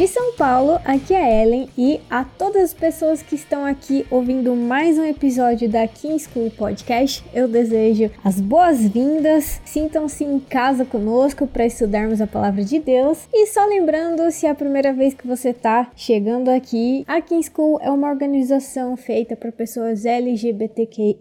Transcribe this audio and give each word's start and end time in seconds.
De 0.00 0.08
São 0.08 0.32
Paulo, 0.32 0.80
aqui 0.82 1.12
é 1.12 1.42
Ellen 1.42 1.68
e 1.76 2.00
a 2.08 2.24
todas 2.24 2.62
as 2.62 2.72
pessoas 2.72 3.22
que 3.22 3.34
estão 3.34 3.66
aqui 3.66 4.06
ouvindo 4.10 4.56
mais 4.56 4.98
um 4.98 5.04
episódio 5.04 5.68
da 5.68 5.86
King 5.86 6.18
School 6.18 6.50
Podcast, 6.52 7.22
eu 7.34 7.46
desejo 7.46 8.10
as 8.24 8.40
boas-vindas. 8.40 9.60
Sintam-se 9.62 10.24
em 10.24 10.40
casa 10.40 10.86
conosco 10.86 11.46
para 11.46 11.66
estudarmos 11.66 12.18
a 12.22 12.26
palavra 12.26 12.64
de 12.64 12.78
Deus. 12.78 13.28
E 13.30 13.46
só 13.48 13.66
lembrando, 13.66 14.30
se 14.30 14.46
é 14.46 14.48
a 14.48 14.54
primeira 14.54 14.90
vez 14.94 15.12
que 15.12 15.26
você 15.26 15.50
está 15.50 15.90
chegando 15.94 16.48
aqui, 16.48 17.04
a 17.06 17.20
King 17.20 17.44
School 17.44 17.78
é 17.82 17.90
uma 17.90 18.08
organização 18.08 18.96
feita 18.96 19.36
para 19.36 19.52
pessoas 19.52 20.06
LGBTQIAPN+, 20.06 21.14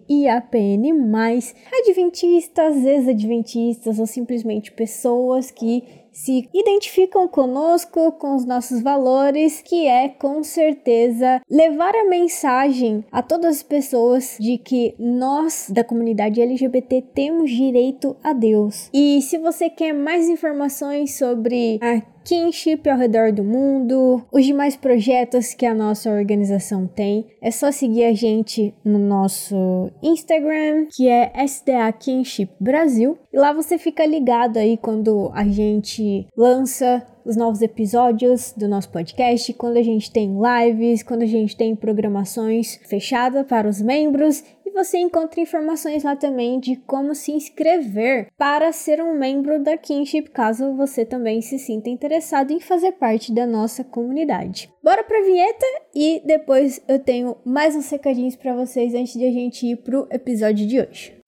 adventistas, 1.83 2.85
ex-adventistas 2.85 3.99
ou 3.99 4.07
simplesmente 4.07 4.71
pessoas 4.71 5.51
que 5.51 5.98
se 6.19 6.49
identificam 6.53 7.29
conosco, 7.29 8.11
com 8.11 8.35
os 8.35 8.43
nossos 8.45 8.81
valores, 8.81 9.61
que 9.61 9.87
é 9.87 10.09
com 10.09 10.43
certeza 10.43 11.41
levar 11.49 11.95
a 11.95 12.09
mensagem 12.09 13.05
a 13.09 13.21
todas 13.21 13.57
as 13.57 13.63
pessoas 13.63 14.35
de 14.37 14.57
que 14.57 14.93
nós 14.99 15.67
da 15.69 15.81
comunidade 15.81 16.41
LGBT 16.41 17.01
temos 17.15 17.49
direito 17.49 18.17
a 18.21 18.33
Deus. 18.33 18.89
E 18.93 19.21
se 19.21 19.37
você 19.37 19.69
quer 19.69 19.93
mais 19.93 20.27
informações 20.27 21.17
sobre 21.17 21.79
a 21.81 22.01
kinship 22.29 22.87
ao 22.87 22.95
redor 22.95 23.31
do 23.31 23.43
mundo, 23.43 24.23
os 24.31 24.45
demais 24.45 24.75
projetos 24.75 25.55
que 25.55 25.65
a 25.65 25.73
nossa 25.73 26.11
organização 26.11 26.85
tem. 26.85 27.25
É 27.41 27.49
só 27.49 27.71
seguir 27.71 28.03
a 28.03 28.13
gente 28.13 28.71
no 28.85 28.99
nosso 28.99 29.89
Instagram, 30.03 30.85
que 30.95 31.09
é 31.09 31.31
SDA 31.43 31.91
Kinship 31.91 32.51
Brasil, 32.59 33.17
e 33.33 33.39
lá 33.39 33.51
você 33.51 33.79
fica 33.79 34.05
ligado 34.05 34.57
aí 34.57 34.77
quando 34.77 35.31
a 35.33 35.43
gente 35.43 36.27
lança 36.37 37.03
os 37.25 37.35
novos 37.35 37.61
episódios 37.61 38.53
do 38.55 38.67
nosso 38.67 38.89
podcast, 38.89 39.53
quando 39.53 39.77
a 39.77 39.83
gente 39.83 40.11
tem 40.11 40.35
lives, 40.35 41.03
quando 41.03 41.21
a 41.21 41.27
gente 41.27 41.55
tem 41.55 41.75
programações 41.75 42.79
fechadas 42.87 43.45
para 43.45 43.67
os 43.67 43.81
membros 43.81 44.43
você 44.83 44.97
encontra 44.97 45.41
informações 45.41 46.03
lá 46.03 46.15
também 46.15 46.57
de 46.57 46.77
como 46.77 47.13
se 47.13 47.33
inscrever 47.33 48.27
para 48.37 48.71
ser 48.71 49.01
um 49.01 49.13
membro 49.13 49.61
da 49.61 49.75
Kinship, 49.75 50.29
caso 50.29 50.73
você 50.73 51.05
também 51.05 51.41
se 51.41 51.59
sinta 51.59 51.89
interessado 51.89 52.51
em 52.51 52.61
fazer 52.61 52.93
parte 52.93 53.33
da 53.33 53.45
nossa 53.45 53.83
comunidade. 53.83 54.71
Bora 54.81 55.03
pra 55.03 55.21
vinheta 55.21 55.65
e 55.93 56.21
depois 56.25 56.81
eu 56.87 56.97
tenho 56.97 57.35
mais 57.43 57.75
uns 57.75 57.89
recadinhos 57.89 58.37
para 58.37 58.55
vocês 58.55 58.93
antes 58.93 59.13
de 59.13 59.25
a 59.25 59.31
gente 59.31 59.65
ir 59.65 59.75
pro 59.75 60.07
episódio 60.09 60.65
de 60.65 60.79
hoje. 60.79 61.19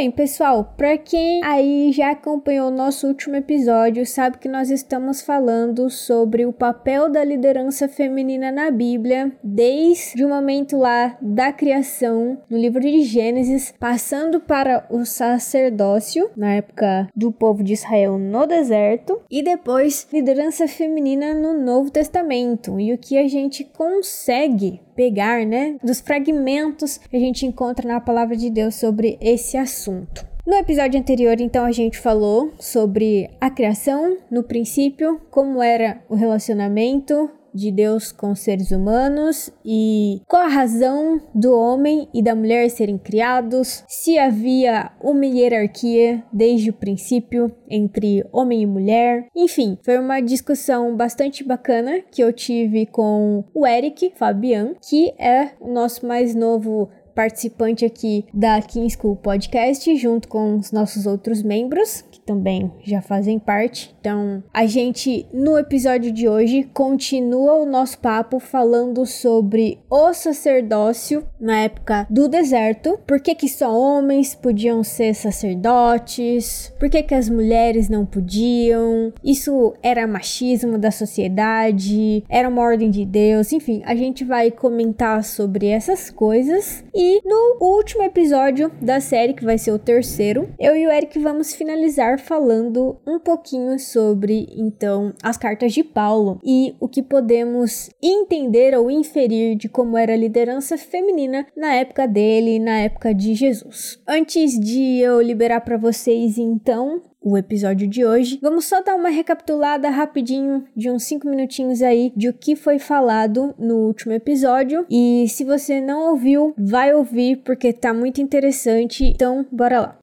Bem, 0.00 0.10
pessoal, 0.10 0.72
para 0.78 0.96
quem 0.96 1.44
aí 1.44 1.92
já 1.92 2.12
acompanhou 2.12 2.70
nosso 2.70 3.06
último 3.06 3.36
episódio, 3.36 4.06
sabe 4.06 4.38
que 4.38 4.48
nós 4.48 4.70
estamos 4.70 5.20
falando 5.20 5.90
sobre 5.90 6.46
o 6.46 6.54
papel 6.54 7.10
da 7.10 7.22
liderança 7.22 7.86
feminina 7.86 8.50
na 8.50 8.70
Bíblia, 8.70 9.30
desde 9.44 10.24
o 10.24 10.28
momento 10.30 10.78
lá 10.78 11.18
da 11.20 11.52
criação, 11.52 12.38
no 12.48 12.56
livro 12.56 12.80
de 12.80 13.02
Gênesis, 13.02 13.74
passando 13.78 14.40
para 14.40 14.86
o 14.88 15.04
sacerdócio, 15.04 16.30
na 16.34 16.54
época 16.54 17.06
do 17.14 17.30
povo 17.30 17.62
de 17.62 17.74
Israel 17.74 18.16
no 18.16 18.46
deserto, 18.46 19.20
e 19.30 19.42
depois 19.42 20.08
liderança 20.10 20.66
feminina 20.66 21.34
no 21.34 21.52
Novo 21.52 21.90
Testamento, 21.90 22.80
e 22.80 22.94
o 22.94 22.96
que 22.96 23.18
a 23.18 23.28
gente 23.28 23.64
consegue 23.64 24.80
pegar, 25.00 25.46
né, 25.46 25.76
dos 25.82 25.98
fragmentos 25.98 26.98
que 26.98 27.16
a 27.16 27.18
gente 27.18 27.46
encontra 27.46 27.88
na 27.88 27.98
palavra 27.98 28.36
de 28.36 28.50
Deus 28.50 28.74
sobre 28.74 29.16
esse 29.18 29.56
assunto. 29.56 30.28
No 30.46 30.54
episódio 30.54 31.00
anterior, 31.00 31.40
então, 31.40 31.64
a 31.64 31.72
gente 31.72 31.98
falou 31.98 32.52
sobre 32.58 33.30
a 33.40 33.48
criação 33.48 34.18
no 34.30 34.42
princípio, 34.42 35.18
como 35.30 35.62
era 35.62 36.02
o 36.06 36.14
relacionamento 36.14 37.30
de 37.54 37.70
Deus 37.70 38.12
com 38.12 38.32
os 38.32 38.40
seres 38.40 38.70
humanos 38.70 39.50
e 39.64 40.20
qual 40.26 40.42
a 40.42 40.48
razão 40.48 41.20
do 41.34 41.52
homem 41.54 42.08
e 42.14 42.22
da 42.22 42.34
mulher 42.34 42.68
serem 42.70 42.98
criados, 42.98 43.84
se 43.88 44.18
havia 44.18 44.90
uma 45.00 45.26
hierarquia 45.26 46.22
desde 46.32 46.70
o 46.70 46.74
princípio 46.74 47.52
entre 47.68 48.24
homem 48.32 48.62
e 48.62 48.66
mulher. 48.66 49.26
Enfim, 49.34 49.78
foi 49.84 49.98
uma 49.98 50.20
discussão 50.20 50.96
bastante 50.96 51.44
bacana 51.44 52.00
que 52.10 52.22
eu 52.22 52.32
tive 52.32 52.86
com 52.86 53.44
o 53.54 53.66
Eric 53.66 54.12
Fabian, 54.16 54.74
que 54.82 55.12
é 55.18 55.50
o 55.60 55.72
nosso 55.72 56.06
mais 56.06 56.34
novo 56.34 56.88
participante 57.14 57.84
aqui 57.84 58.24
da 58.32 58.60
King 58.62 58.88
School 58.90 59.16
Podcast, 59.16 59.94
junto 59.96 60.28
com 60.28 60.56
os 60.56 60.72
nossos 60.72 61.06
outros 61.06 61.42
membros, 61.42 62.02
também 62.24 62.70
já 62.82 63.00
fazem 63.00 63.38
parte. 63.38 63.94
Então, 64.00 64.42
a 64.52 64.66
gente, 64.66 65.26
no 65.32 65.58
episódio 65.58 66.12
de 66.12 66.28
hoje, 66.28 66.68
continua 66.72 67.54
o 67.54 67.66
nosso 67.66 67.98
papo 67.98 68.38
falando 68.38 69.04
sobre 69.06 69.78
o 69.90 70.12
sacerdócio 70.12 71.24
na 71.40 71.60
época 71.60 72.06
do 72.10 72.28
deserto. 72.28 72.98
Por 73.06 73.20
que, 73.20 73.34
que 73.34 73.48
só 73.48 73.76
homens 73.76 74.34
podiam 74.34 74.82
ser 74.82 75.14
sacerdotes? 75.14 76.72
Por 76.78 76.88
que, 76.88 77.02
que 77.02 77.14
as 77.14 77.28
mulheres 77.28 77.88
não 77.88 78.04
podiam? 78.06 79.12
Isso 79.24 79.74
era 79.82 80.06
machismo 80.06 80.78
da 80.78 80.90
sociedade? 80.90 82.24
Era 82.28 82.48
uma 82.48 82.62
ordem 82.62 82.90
de 82.90 83.04
Deus? 83.04 83.52
Enfim, 83.52 83.82
a 83.84 83.94
gente 83.94 84.24
vai 84.24 84.50
comentar 84.50 85.24
sobre 85.24 85.66
essas 85.66 86.10
coisas. 86.10 86.84
E 86.94 87.20
no 87.24 87.58
último 87.60 88.02
episódio 88.02 88.70
da 88.80 89.00
série, 89.00 89.34
que 89.34 89.44
vai 89.44 89.58
ser 89.58 89.72
o 89.72 89.78
terceiro, 89.78 90.48
eu 90.58 90.76
e 90.76 90.86
o 90.86 90.90
Eric 90.90 91.18
vamos 91.18 91.54
finalizar 91.54 92.09
falando 92.18 92.98
um 93.06 93.18
pouquinho 93.18 93.78
sobre 93.78 94.48
então 94.56 95.12
as 95.22 95.36
cartas 95.36 95.72
de 95.72 95.84
Paulo 95.84 96.40
e 96.44 96.74
o 96.80 96.88
que 96.88 97.02
podemos 97.02 97.90
entender 98.02 98.76
ou 98.76 98.90
inferir 98.90 99.56
de 99.56 99.68
como 99.68 99.96
era 99.96 100.12
a 100.12 100.16
liderança 100.16 100.76
feminina 100.76 101.46
na 101.56 101.74
época 101.74 102.06
dele, 102.06 102.58
na 102.58 102.78
época 102.80 103.14
de 103.14 103.34
Jesus. 103.34 104.00
Antes 104.06 104.58
de 104.58 104.98
eu 104.98 105.20
liberar 105.20 105.60
para 105.60 105.76
vocês 105.76 106.38
então 106.38 107.02
o 107.22 107.36
episódio 107.36 107.86
de 107.86 108.04
hoje. 108.04 108.38
Vamos 108.40 108.64
só 108.64 108.82
dar 108.82 108.94
uma 108.94 109.10
recapitulada 109.10 109.90
rapidinho 109.90 110.64
de 110.74 110.90
uns 110.90 111.04
5 111.04 111.28
minutinhos 111.28 111.82
aí 111.82 112.12
de 112.16 112.28
o 112.28 112.32
que 112.32 112.56
foi 112.56 112.78
falado 112.78 113.54
no 113.58 113.76
último 113.86 114.12
episódio. 114.12 114.86
E 114.90 115.26
se 115.28 115.44
você 115.44 115.80
não 115.80 116.10
ouviu, 116.10 116.54
vai 116.56 116.94
ouvir 116.94 117.42
porque 117.44 117.72
tá 117.72 117.92
muito 117.92 118.20
interessante. 118.20 119.04
Então, 119.04 119.46
bora 119.52 119.80
lá. 119.80 119.99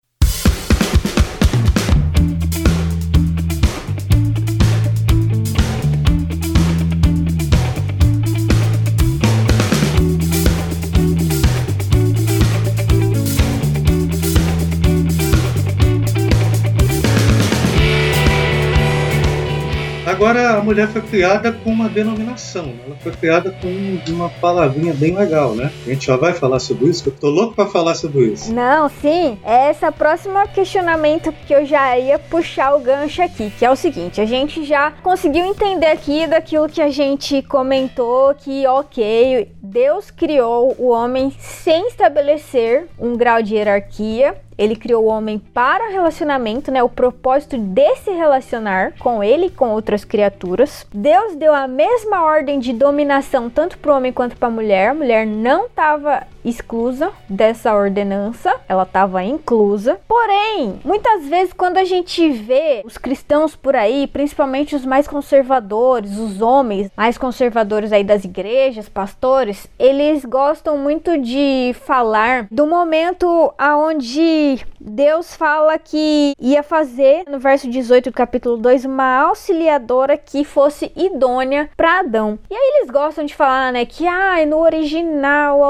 Agora 20.07 20.51
a 20.51 20.61
mulher 20.61 20.87
foi 20.87 21.01
criada 21.01 21.51
com 21.51 21.69
uma 21.69 21.89
denominação, 21.89 22.73
ela 22.85 22.95
foi 22.95 23.11
criada 23.11 23.51
com 23.51 23.99
uma 24.09 24.29
palavrinha 24.29 24.93
bem 24.93 25.13
legal, 25.13 25.53
né? 25.53 25.69
A 25.85 25.89
gente 25.89 26.05
já 26.05 26.15
vai 26.15 26.31
falar 26.31 26.59
sobre 26.59 26.87
isso, 26.87 27.09
eu 27.09 27.11
tô 27.11 27.29
louco 27.29 27.55
para 27.55 27.65
falar 27.65 27.93
sobre 27.93 28.27
isso. 28.27 28.53
Não, 28.53 28.87
sim, 28.87 29.37
é 29.43 29.69
esse 29.69 29.91
próximo 29.91 30.35
questionamento 30.47 31.33
que 31.45 31.53
eu 31.53 31.65
já 31.65 31.97
ia 31.99 32.17
puxar 32.17 32.73
o 32.73 32.79
gancho 32.79 33.21
aqui, 33.21 33.51
que 33.59 33.65
é 33.65 33.69
o 33.69 33.75
seguinte, 33.75 34.21
a 34.21 34.25
gente 34.25 34.63
já 34.63 34.91
conseguiu 35.03 35.45
entender 35.45 35.87
aqui 35.87 36.25
daquilo 36.25 36.69
que 36.69 36.81
a 36.81 36.89
gente 36.89 37.41
comentou 37.41 38.33
que, 38.33 38.65
ok, 38.65 39.51
Deus 39.61 40.09
criou 40.09 40.73
o 40.79 40.87
homem 40.87 41.33
sem 41.37 41.85
estabelecer 41.87 42.87
um 42.97 43.17
grau 43.17 43.43
de 43.43 43.55
hierarquia, 43.55 44.37
ele 44.57 44.75
criou 44.75 45.05
o 45.05 45.07
homem 45.07 45.37
para 45.37 45.89
relacionamento, 45.89 46.71
né? 46.71 46.81
O 46.81 46.89
propósito 46.89 47.57
de 47.57 47.95
se 47.97 48.11
relacionar 48.11 48.93
com 48.99 49.23
ele 49.23 49.47
e 49.47 49.51
com 49.51 49.69
outras 49.69 50.03
criaturas. 50.03 50.85
Deus 50.93 51.35
deu 51.35 51.53
a 51.53 51.67
mesma 51.67 52.23
ordem 52.23 52.59
de 52.59 52.73
dominação 52.73 53.49
tanto 53.49 53.77
para 53.77 53.91
o 53.91 53.95
homem 53.95 54.11
quanto 54.11 54.35
para 54.35 54.47
a 54.47 54.51
mulher. 54.51 54.89
A 54.89 54.93
mulher 54.93 55.25
não 55.27 55.67
estava 55.67 56.23
exclusa 56.49 57.11
dessa 57.29 57.75
ordenança, 57.75 58.53
ela 58.67 58.83
estava 58.83 59.23
inclusa. 59.23 59.99
Porém, 60.07 60.79
muitas 60.83 61.25
vezes 61.27 61.53
quando 61.53 61.77
a 61.77 61.83
gente 61.83 62.29
vê 62.31 62.81
os 62.85 62.97
cristãos 62.97 63.55
por 63.55 63.75
aí, 63.75 64.07
principalmente 64.07 64.75
os 64.75 64.85
mais 64.85 65.07
conservadores, 65.07 66.17
os 66.17 66.41
homens 66.41 66.89
mais 66.95 67.17
conservadores 67.17 67.91
aí 67.91 68.03
das 68.03 68.23
igrejas, 68.23 68.89
pastores, 68.89 69.67
eles 69.77 70.23
gostam 70.25 70.77
muito 70.77 71.17
de 71.17 71.75
falar 71.85 72.47
do 72.49 72.65
momento 72.65 73.53
aonde 73.57 74.65
Deus 74.79 75.35
fala 75.35 75.77
que 75.77 76.33
ia 76.39 76.63
fazer 76.63 77.23
no 77.29 77.39
verso 77.39 77.69
18 77.69 78.09
do 78.09 78.13
capítulo 78.13 78.57
2 78.57 78.85
uma 78.85 79.21
auxiliadora 79.27 80.17
que 80.17 80.43
fosse 80.43 80.91
idônea 80.95 81.69
para 81.75 81.99
Adão. 81.99 82.39
E 82.49 82.55
aí 82.55 82.77
eles 82.77 82.89
gostam 82.89 83.25
de 83.25 83.35
falar, 83.35 83.73
né, 83.73 83.85
que 83.85 84.07
ah, 84.07 84.45
no 84.45 84.59
original 84.59 85.61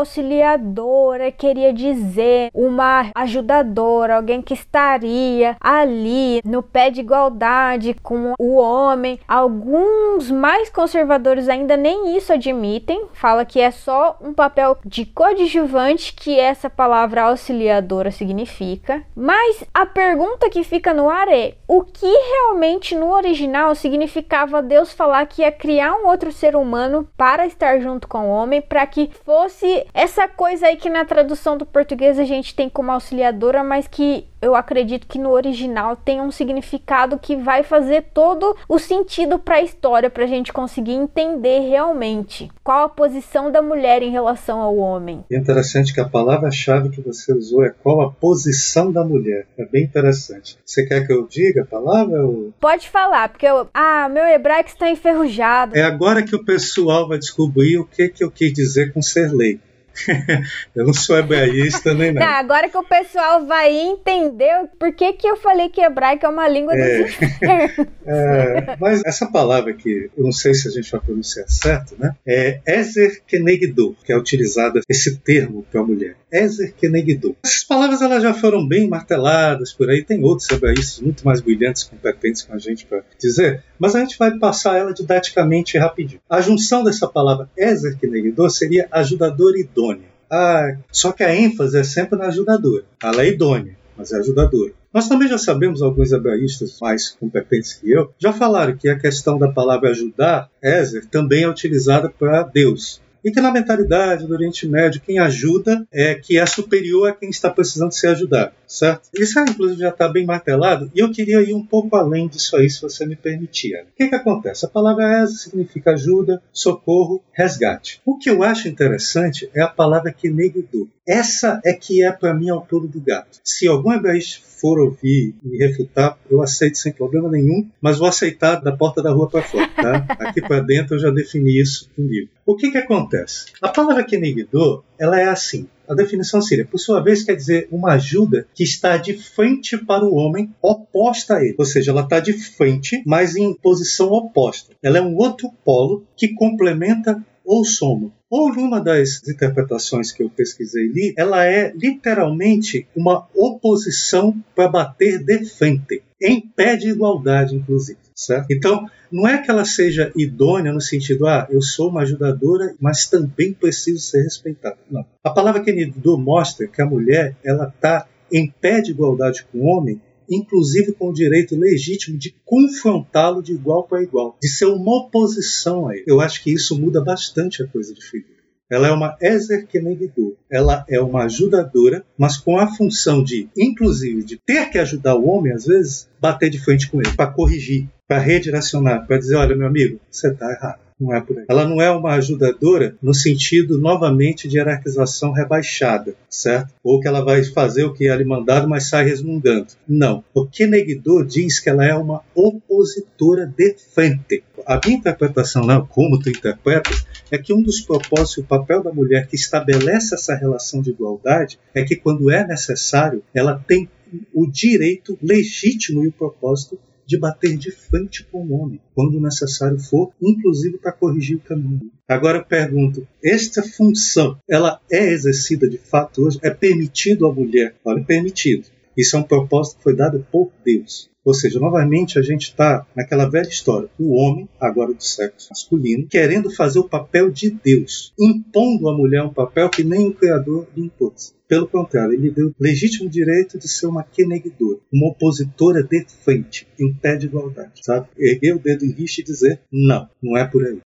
auxiliadora 0.67 1.31
queria 1.31 1.73
dizer 1.73 2.49
uma 2.53 3.09
ajudadora, 3.15 4.17
alguém 4.17 4.41
que 4.41 4.53
estaria 4.53 5.55
ali 5.59 6.41
no 6.43 6.61
pé 6.61 6.89
de 6.89 7.01
igualdade 7.01 7.95
com 8.03 8.33
o 8.37 8.55
homem. 8.55 9.19
Alguns 9.27 10.29
mais 10.29 10.69
conservadores 10.69 11.47
ainda 11.47 11.77
nem 11.77 12.17
isso 12.17 12.33
admitem, 12.33 13.07
fala 13.13 13.45
que 13.45 13.59
é 13.59 13.71
só 13.71 14.17
um 14.21 14.33
papel 14.33 14.77
de 14.85 15.05
coadjuvante 15.05 16.13
que 16.13 16.37
essa 16.39 16.69
palavra 16.69 17.23
auxiliadora 17.23 18.11
significa. 18.11 19.03
Mas 19.15 19.63
a 19.73 19.85
pergunta 19.85 20.49
que 20.49 20.63
fica 20.63 20.93
no 20.93 21.09
ar 21.09 21.27
é: 21.27 21.55
o 21.67 21.83
que 21.83 22.05
realmente 22.05 22.95
no 22.95 23.11
original 23.11 23.73
significava 23.75 24.61
Deus 24.61 24.91
falar 24.91 25.25
que 25.27 25.41
ia 25.41 25.51
criar 25.51 25.93
um 25.93 26.07
outro 26.07 26.31
ser 26.31 26.55
humano 26.55 27.07
para 27.15 27.45
estar 27.45 27.79
junto 27.79 28.07
com 28.07 28.27
o 28.27 28.31
homem, 28.31 28.61
para 28.61 28.85
que 28.85 29.09
fosse 29.25 29.85
essa 29.93 30.27
coisa 30.27 30.46
aí 30.63 30.75
que 30.75 30.89
na 30.89 31.05
tradução 31.05 31.57
do 31.57 31.65
português 31.65 32.17
a 32.17 32.23
gente 32.23 32.55
tem 32.55 32.69
como 32.69 32.91
auxiliadora, 32.91 33.63
mas 33.63 33.87
que 33.87 34.25
eu 34.41 34.55
acredito 34.55 35.07
que 35.07 35.17
no 35.17 35.31
original 35.31 35.95
tem 35.95 36.21
um 36.21 36.31
significado 36.31 37.17
que 37.17 37.35
vai 37.35 37.63
fazer 37.63 38.05
todo 38.13 38.55
o 38.69 38.77
sentido 38.77 39.39
para 39.39 39.55
a 39.55 39.61
história, 39.61 40.09
para 40.09 40.23
a 40.23 40.27
gente 40.27 40.53
conseguir 40.53 40.93
entender 40.93 41.67
realmente 41.67 42.49
qual 42.63 42.85
a 42.85 42.89
posição 42.89 43.51
da 43.51 43.61
mulher 43.61 44.03
em 44.03 44.11
relação 44.11 44.59
ao 44.59 44.77
homem. 44.77 45.25
É 45.31 45.37
interessante 45.37 45.93
que 45.93 45.99
a 45.99 46.07
palavra-chave 46.07 46.89
que 46.89 47.01
você 47.01 47.33
usou 47.33 47.63
é 47.63 47.69
qual 47.69 48.01
a 48.01 48.11
posição 48.11 48.91
da 48.91 49.03
mulher. 49.03 49.47
É 49.57 49.65
bem 49.65 49.83
interessante. 49.83 50.57
Você 50.63 50.85
quer 50.85 51.05
que 51.05 51.13
eu 51.13 51.27
diga 51.27 51.63
a 51.63 51.65
palavra? 51.65 52.25
Ou... 52.25 52.53
Pode 52.59 52.89
falar, 52.89 53.29
porque 53.29 53.45
eu. 53.45 53.67
Ah, 53.73 54.07
meu 54.09 54.23
hebraico 54.25 54.69
está 54.69 54.89
enferrujado. 54.89 55.75
É 55.75 55.81
agora 55.81 56.23
que 56.23 56.35
o 56.35 56.45
pessoal 56.45 57.07
vai 57.07 57.17
descobrir 57.17 57.77
o 57.79 57.85
que, 57.85 58.09
que 58.09 58.23
eu 58.23 58.31
quis 58.31 58.53
dizer 58.53 58.93
com 58.93 59.01
ser 59.01 59.31
lei. 59.31 59.59
eu 60.75 60.85
não 60.85 60.93
sou 60.93 61.17
hebraísta 61.17 61.93
nem 61.93 62.11
nada. 62.11 62.25
Não, 62.25 62.33
agora 62.33 62.69
que 62.69 62.77
o 62.77 62.83
pessoal 62.83 63.45
vai 63.45 63.75
entender 63.75 64.69
por 64.79 64.93
que, 64.93 65.13
que 65.13 65.27
eu 65.27 65.37
falei 65.37 65.69
que 65.69 65.81
hebraico 65.81 66.25
é 66.25 66.29
uma 66.29 66.47
língua 66.47 66.75
é, 66.75 67.03
dos 67.03 67.11
infernos. 67.11 67.87
É, 68.09 68.77
mas 68.79 69.01
essa 69.05 69.29
palavra 69.29 69.73
que 69.73 70.09
eu 70.17 70.23
não 70.23 70.31
sei 70.31 70.53
se 70.53 70.69
a 70.69 70.71
gente 70.71 70.89
vai 70.89 71.01
pronunciar 71.01 71.45
certo, 71.49 71.93
né? 71.99 72.15
É 72.25 72.61
Ezer 72.65 73.21
Kenegdo, 73.27 73.97
que 74.05 74.13
é 74.13 74.17
utilizada 74.17 74.79
esse 74.87 75.17
termo 75.17 75.65
para 75.69 75.81
a 75.81 75.83
mulher. 75.83 76.15
Ezer 76.31 76.73
Kenegdo. 76.73 77.35
Essas 77.43 77.65
palavras 77.65 78.01
elas 78.01 78.23
já 78.23 78.33
foram 78.33 78.65
bem 78.65 78.87
marteladas 78.87 79.73
por 79.73 79.89
aí, 79.89 80.03
tem 80.03 80.23
outros 80.23 80.49
hebraístas 80.49 81.01
muito 81.01 81.25
mais 81.25 81.41
brilhantes, 81.41 81.83
competentes 81.83 82.43
com 82.43 82.53
a 82.53 82.57
gente 82.57 82.85
para 82.85 83.03
dizer, 83.19 83.61
mas 83.77 83.93
a 83.93 83.99
gente 83.99 84.17
vai 84.17 84.37
passar 84.37 84.77
ela 84.77 84.93
didaticamente 84.93 85.77
rapidinho. 85.77 86.21
A 86.29 86.39
junção 86.39 86.85
dessa 86.85 87.07
palavra 87.07 87.49
Ezer 87.57 87.97
Kenegdo 87.97 88.49
seria 88.49 88.87
ajudador 88.91 89.57
idôneo. 89.57 89.86
Ah, 90.31 90.77
só 90.91 91.11
que 91.11 91.23
a 91.23 91.33
ênfase 91.33 91.77
é 91.77 91.83
sempre 91.83 92.17
na 92.17 92.27
ajudadora. 92.27 92.83
Ela 93.01 93.23
é 93.23 93.29
idônea, 93.29 93.77
mas 93.95 94.11
é 94.11 94.17
ajudadora. 94.17 94.73
Nós 94.93 95.07
também 95.07 95.27
já 95.27 95.37
sabemos, 95.37 95.81
alguns 95.81 96.11
hebraístas 96.11 96.79
mais 96.81 97.09
competentes 97.09 97.73
que 97.73 97.91
eu, 97.91 98.11
já 98.17 98.33
falaram 98.33 98.75
que 98.75 98.89
a 98.89 98.97
questão 98.97 99.37
da 99.37 99.47
palavra 99.47 99.89
ajudar, 99.89 100.49
Ezer, 100.61 101.05
também 101.05 101.43
é 101.43 101.49
utilizada 101.49 102.09
para 102.09 102.43
Deus. 102.43 103.01
E 103.27 103.31
que 103.31 103.41
na 103.41 103.51
mentalidade 103.51 104.25
do 104.25 104.33
Oriente 104.33 104.65
Médio, 104.65 105.01
quem 105.01 105.19
ajuda 105.19 105.85
é 105.91 106.15
que 106.15 106.39
é 106.39 106.45
superior 106.45 107.09
a 107.09 107.13
quem 107.13 107.29
está 107.29 107.49
precisando 107.49 107.91
ser 107.91 108.07
ajudado, 108.07 108.53
certo? 108.65 109.09
Isso, 109.13 109.37
inclusive, 109.37 109.81
já 109.81 109.89
está 109.89 110.07
bem 110.07 110.25
martelado, 110.25 110.89
e 110.95 110.99
eu 111.01 111.11
queria 111.11 111.41
ir 111.41 111.53
um 111.53 111.65
pouco 111.65 111.97
além 111.97 112.29
disso 112.29 112.55
aí, 112.55 112.69
se 112.69 112.81
você 112.81 113.05
me 113.05 113.17
permitir. 113.17 113.75
O 113.81 113.95
que, 113.97 114.07
que 114.07 114.15
acontece? 114.15 114.65
A 114.65 114.69
palavra 114.69 115.23
essa 115.23 115.33
significa 115.33 115.91
ajuda, 115.91 116.41
socorro, 116.53 117.21
resgate. 117.33 118.01
O 118.05 118.17
que 118.17 118.29
eu 118.29 118.43
acho 118.43 118.69
interessante 118.69 119.49
é 119.53 119.61
a 119.61 119.67
palavra 119.67 120.13
que 120.13 120.29
negidou. 120.29 120.87
Essa 121.07 121.61
é 121.63 121.73
que 121.73 122.03
é 122.03 122.11
para 122.11 122.33
mim 122.33 122.49
ao 122.49 122.61
pulo 122.61 122.87
do 122.87 122.99
gato. 122.99 123.39
Se 123.43 123.65
algum 123.65 123.93
hebraísta 123.93 124.41
for 124.59 124.79
ouvir 124.79 125.35
e 125.43 125.57
refutar, 125.57 126.17
eu 126.29 126.41
aceito 126.41 126.77
sem 126.77 126.91
problema 126.91 127.29
nenhum, 127.29 127.69
mas 127.79 127.97
vou 127.97 128.07
aceitar 128.07 128.55
da 128.55 128.75
porta 128.75 129.01
da 129.01 129.11
rua 129.11 129.29
para 129.29 129.43
fora, 129.43 129.67
tá? 129.69 130.05
Aqui 130.19 130.41
para 130.41 130.59
dentro 130.59 130.95
eu 130.95 130.99
já 130.99 131.09
defini 131.09 131.61
isso 131.61 131.89
comigo. 131.95 132.29
O 132.45 132.55
que 132.55 132.71
que 132.71 132.77
acontece? 132.77 133.45
A 133.61 133.69
palavra 133.69 134.03
kenegidor, 134.03 134.83
ela 134.99 135.19
é 135.19 135.25
assim. 135.25 135.67
A 135.87 135.93
definição 135.93 136.41
seria, 136.41 136.65
por 136.65 136.79
sua 136.79 136.99
vez, 137.01 137.23
quer 137.23 137.35
dizer 137.35 137.69
uma 137.71 137.93
ajuda 137.93 138.45
que 138.53 138.63
está 138.63 138.97
de 138.97 139.13
frente 139.13 139.77
para 139.77 140.03
o 140.03 140.15
homem, 140.15 140.53
oposta 140.61 141.35
a 141.35 141.43
ele. 141.43 141.55
Ou 141.57 141.65
seja, 141.65 141.91
ela 141.91 142.01
está 142.01 142.19
de 142.19 142.33
frente, 142.33 143.01
mas 143.05 143.37
em 143.37 143.53
posição 143.53 144.11
oposta. 144.11 144.73
Ela 144.83 144.97
é 144.97 145.01
um 145.01 145.15
outro 145.15 145.49
polo 145.63 146.03
que 146.17 146.33
complementa 146.33 147.23
ou 147.47 147.63
soma. 147.63 148.11
Ou 148.29 148.53
numa 148.53 148.81
das 148.81 149.25
interpretações 149.25 150.11
que 150.11 150.21
eu 150.21 150.29
pesquisei 150.29 150.87
e 150.87 150.91
li, 150.91 151.13
ela 151.17 151.45
é 151.45 151.71
literalmente 151.73 152.85
uma 152.93 153.25
oposição 153.33 154.35
para 154.53 154.67
bater 154.67 155.23
de 155.23 155.45
frente, 155.45 156.03
em 156.21 156.41
pé 156.41 156.75
de 156.75 156.89
igualdade, 156.89 157.55
inclusive. 157.55 157.97
Certo? 158.13 158.47
Então, 158.51 158.85
não 159.11 159.27
é 159.27 159.37
que 159.37 159.49
ela 159.49 159.63
seja 159.63 160.11
idônea 160.15 160.73
no 160.73 160.81
sentido, 160.81 161.27
ah, 161.27 161.47
eu 161.49 161.61
sou 161.61 161.89
uma 161.89 162.01
ajudadora, 162.01 162.75
mas 162.81 163.07
também 163.07 163.53
preciso 163.53 163.99
ser 163.99 164.23
respeitada. 164.23 164.77
Não. 164.91 165.05
A 165.23 165.29
palavra 165.29 165.61
que 165.63 165.71
Nidu 165.71 166.17
mostra 166.17 166.67
que 166.67 166.81
a 166.81 166.85
mulher 166.85 167.37
ela 167.45 167.71
está 167.73 168.07
em 168.31 168.51
pé 168.59 168.81
de 168.81 168.91
igualdade 168.91 169.45
com 169.51 169.59
o 169.59 169.65
homem 169.65 170.01
inclusive 170.29 170.93
com 170.93 171.09
o 171.09 171.13
direito 171.13 171.55
legítimo 171.55 172.17
de 172.17 172.35
confrontá-lo 172.45 173.41
de 173.41 173.53
igual 173.53 173.83
para 173.83 174.03
igual, 174.03 174.37
de 174.41 174.49
ser 174.49 174.65
uma 174.65 174.97
oposição 174.97 175.87
a 175.87 175.95
ele. 175.95 176.05
Eu 176.07 176.21
acho 176.21 176.43
que 176.43 176.51
isso 176.51 176.79
muda 176.79 177.03
bastante 177.03 177.63
a 177.63 177.67
coisa 177.67 177.93
de 177.93 178.03
figura. 178.03 178.37
Ela 178.69 178.89
é 178.89 178.91
uma 178.91 179.15
Ezer 179.21 179.65
Kenegdu. 179.65 180.37
Ela 180.51 180.85
é 180.89 180.99
uma 180.99 181.23
ajudadora, 181.23 182.05
mas 182.17 182.35
com 182.35 182.57
a 182.57 182.67
função 182.67 183.23
de, 183.23 183.49
inclusive, 183.57 184.23
de 184.23 184.37
ter 184.37 184.69
que 184.69 184.77
ajudar 184.77 185.15
o 185.15 185.25
homem, 185.27 185.53
às 185.53 185.65
vezes, 185.65 186.09
bater 186.19 186.49
de 186.49 186.59
frente 186.59 186.89
com 186.89 186.99
ele, 187.01 187.15
para 187.15 187.31
corrigir, 187.31 187.87
para 188.07 188.19
redirecionar, 188.19 189.07
para 189.07 189.17
dizer: 189.17 189.35
olha, 189.35 189.55
meu 189.55 189.67
amigo, 189.67 189.99
você 190.11 190.29
está 190.29 190.51
errado. 190.51 190.86
Não 190.99 191.13
é 191.13 191.21
por 191.21 191.37
aí. 191.37 191.45
Ela 191.47 191.67
não 191.67 191.79
é 191.79 191.91
uma 191.91 192.13
ajudadora 192.13 192.95
no 193.01 193.13
sentido, 193.13 193.77
novamente, 193.79 194.47
de 194.47 194.57
hierarquização 194.57 195.31
rebaixada, 195.31 196.15
certo? 196.27 196.73
Ou 196.83 196.99
que 196.99 197.07
ela 197.07 197.23
vai 197.23 197.43
fazer 197.43 197.83
o 197.83 197.93
que 197.93 198.07
é 198.07 198.15
lhe 198.15 198.25
mandado, 198.25 198.67
mas 198.67 198.89
sai 198.89 199.05
resmungando. 199.05 199.67
Não. 199.87 200.23
O 200.33 200.45
Kenegdo 200.45 201.23
diz 201.23 201.59
que 201.59 201.69
ela 201.69 201.85
é 201.85 201.93
uma 201.93 202.23
opositora 202.33 203.45
de 203.45 203.75
frente. 203.93 204.43
A 204.65 204.79
minha 204.83 204.97
interpretação, 204.97 205.63
não, 205.63 205.85
como 205.85 206.19
tu 206.19 206.29
interpretas, 206.29 207.05
é 207.29 207.37
que 207.37 207.53
um 207.53 207.61
dos 207.61 207.79
propósitos, 207.81 208.37
o 208.39 208.47
papel 208.47 208.81
da 208.81 208.91
mulher 208.91 209.27
que 209.27 209.35
estabelece 209.35 210.15
essa 210.15 210.35
relação 210.35 210.81
de 210.81 210.89
igualdade, 210.89 211.59
é 211.75 211.83
que 211.83 211.95
quando 211.95 212.31
é 212.31 212.45
necessário, 212.45 213.23
ela 213.33 213.63
tem 213.67 213.87
o 214.33 214.47
direito 214.47 215.17
legítimo 215.21 216.03
e 216.03 216.07
o 216.07 216.11
propósito 216.11 216.79
de 217.07 217.17
bater 217.17 217.57
de 217.57 217.71
frente 217.71 218.25
com 218.25 218.45
o 218.45 218.53
homem, 218.53 218.81
quando 218.93 219.19
necessário 219.19 219.79
for, 219.79 220.11
inclusive 220.21 220.77
para 220.77 220.91
corrigir 220.91 221.37
o 221.37 221.39
caminho. 221.41 221.89
Agora 222.07 222.39
eu 222.39 222.45
pergunto, 222.45 223.07
esta 223.23 223.63
função, 223.63 224.37
ela 224.49 224.81
é 224.91 225.11
exercida 225.11 225.69
de 225.69 225.77
fato 225.77 226.25
hoje? 226.25 226.37
É 226.43 226.49
permitido 226.49 227.25
à 227.25 227.33
mulher? 227.33 227.75
Olha, 227.85 228.01
é 228.01 228.03
permitido. 228.03 228.67
Isso 228.97 229.15
é 229.15 229.19
um 229.19 229.23
propósito 229.23 229.77
que 229.77 229.83
foi 229.83 229.95
dado 229.95 230.25
por 230.31 230.51
Deus. 230.65 231.09
Ou 231.23 231.33
seja, 231.33 231.59
novamente 231.59 232.17
a 232.17 232.21
gente 232.21 232.43
está 232.43 232.87
naquela 232.95 233.29
velha 233.29 233.49
história, 233.49 233.89
o 233.99 234.13
homem, 234.15 234.47
agora 234.57 234.93
do 234.93 235.03
sexo 235.03 235.49
masculino, 235.49 236.07
querendo 236.07 236.49
fazer 236.49 236.79
o 236.79 236.87
papel 236.87 237.29
de 237.29 237.49
Deus, 237.49 238.13
impondo 238.17 238.87
à 238.87 238.97
mulher 238.97 239.23
um 239.23 239.33
papel 239.33 239.69
que 239.69 239.83
nem 239.83 240.07
o 240.07 240.13
Criador 240.13 240.65
lhe 240.73 240.85
impôs. 240.85 241.35
Pelo 241.45 241.67
contrário, 241.67 242.13
ele 242.13 242.31
deu 242.31 242.55
legítimo 242.57 243.09
direito 243.09 243.59
de 243.59 243.67
ser 243.67 243.87
uma 243.87 244.03
quenegdora, 244.03 244.79
uma 244.91 245.09
opositora 245.09 245.83
de 245.83 246.05
frente, 246.23 246.65
em 246.79 246.93
pé 246.93 247.17
de 247.17 247.25
igualdade, 247.25 247.83
sabe? 247.83 248.07
Erguer 248.17 248.55
o 248.55 248.59
dedo 248.59 248.85
em 248.85 248.95
e 248.97 249.23
dizer, 249.23 249.59
não, 249.69 250.09
não 250.23 250.37
é 250.37 250.45
por 250.45 250.65
aí. 250.65 250.79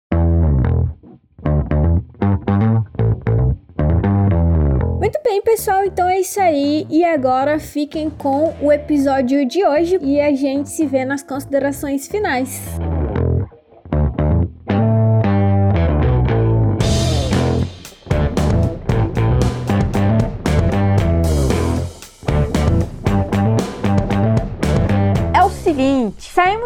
Muito 5.09 5.23
bem, 5.23 5.41
pessoal, 5.41 5.83
então 5.83 6.07
é 6.07 6.19
isso 6.19 6.39
aí. 6.39 6.85
E 6.87 7.03
agora 7.03 7.57
fiquem 7.57 8.11
com 8.11 8.53
o 8.61 8.71
episódio 8.71 9.43
de 9.43 9.65
hoje 9.65 9.97
e 10.03 10.21
a 10.21 10.31
gente 10.35 10.69
se 10.69 10.85
vê 10.85 11.03
nas 11.03 11.23
considerações 11.23 12.07
finais. 12.07 12.61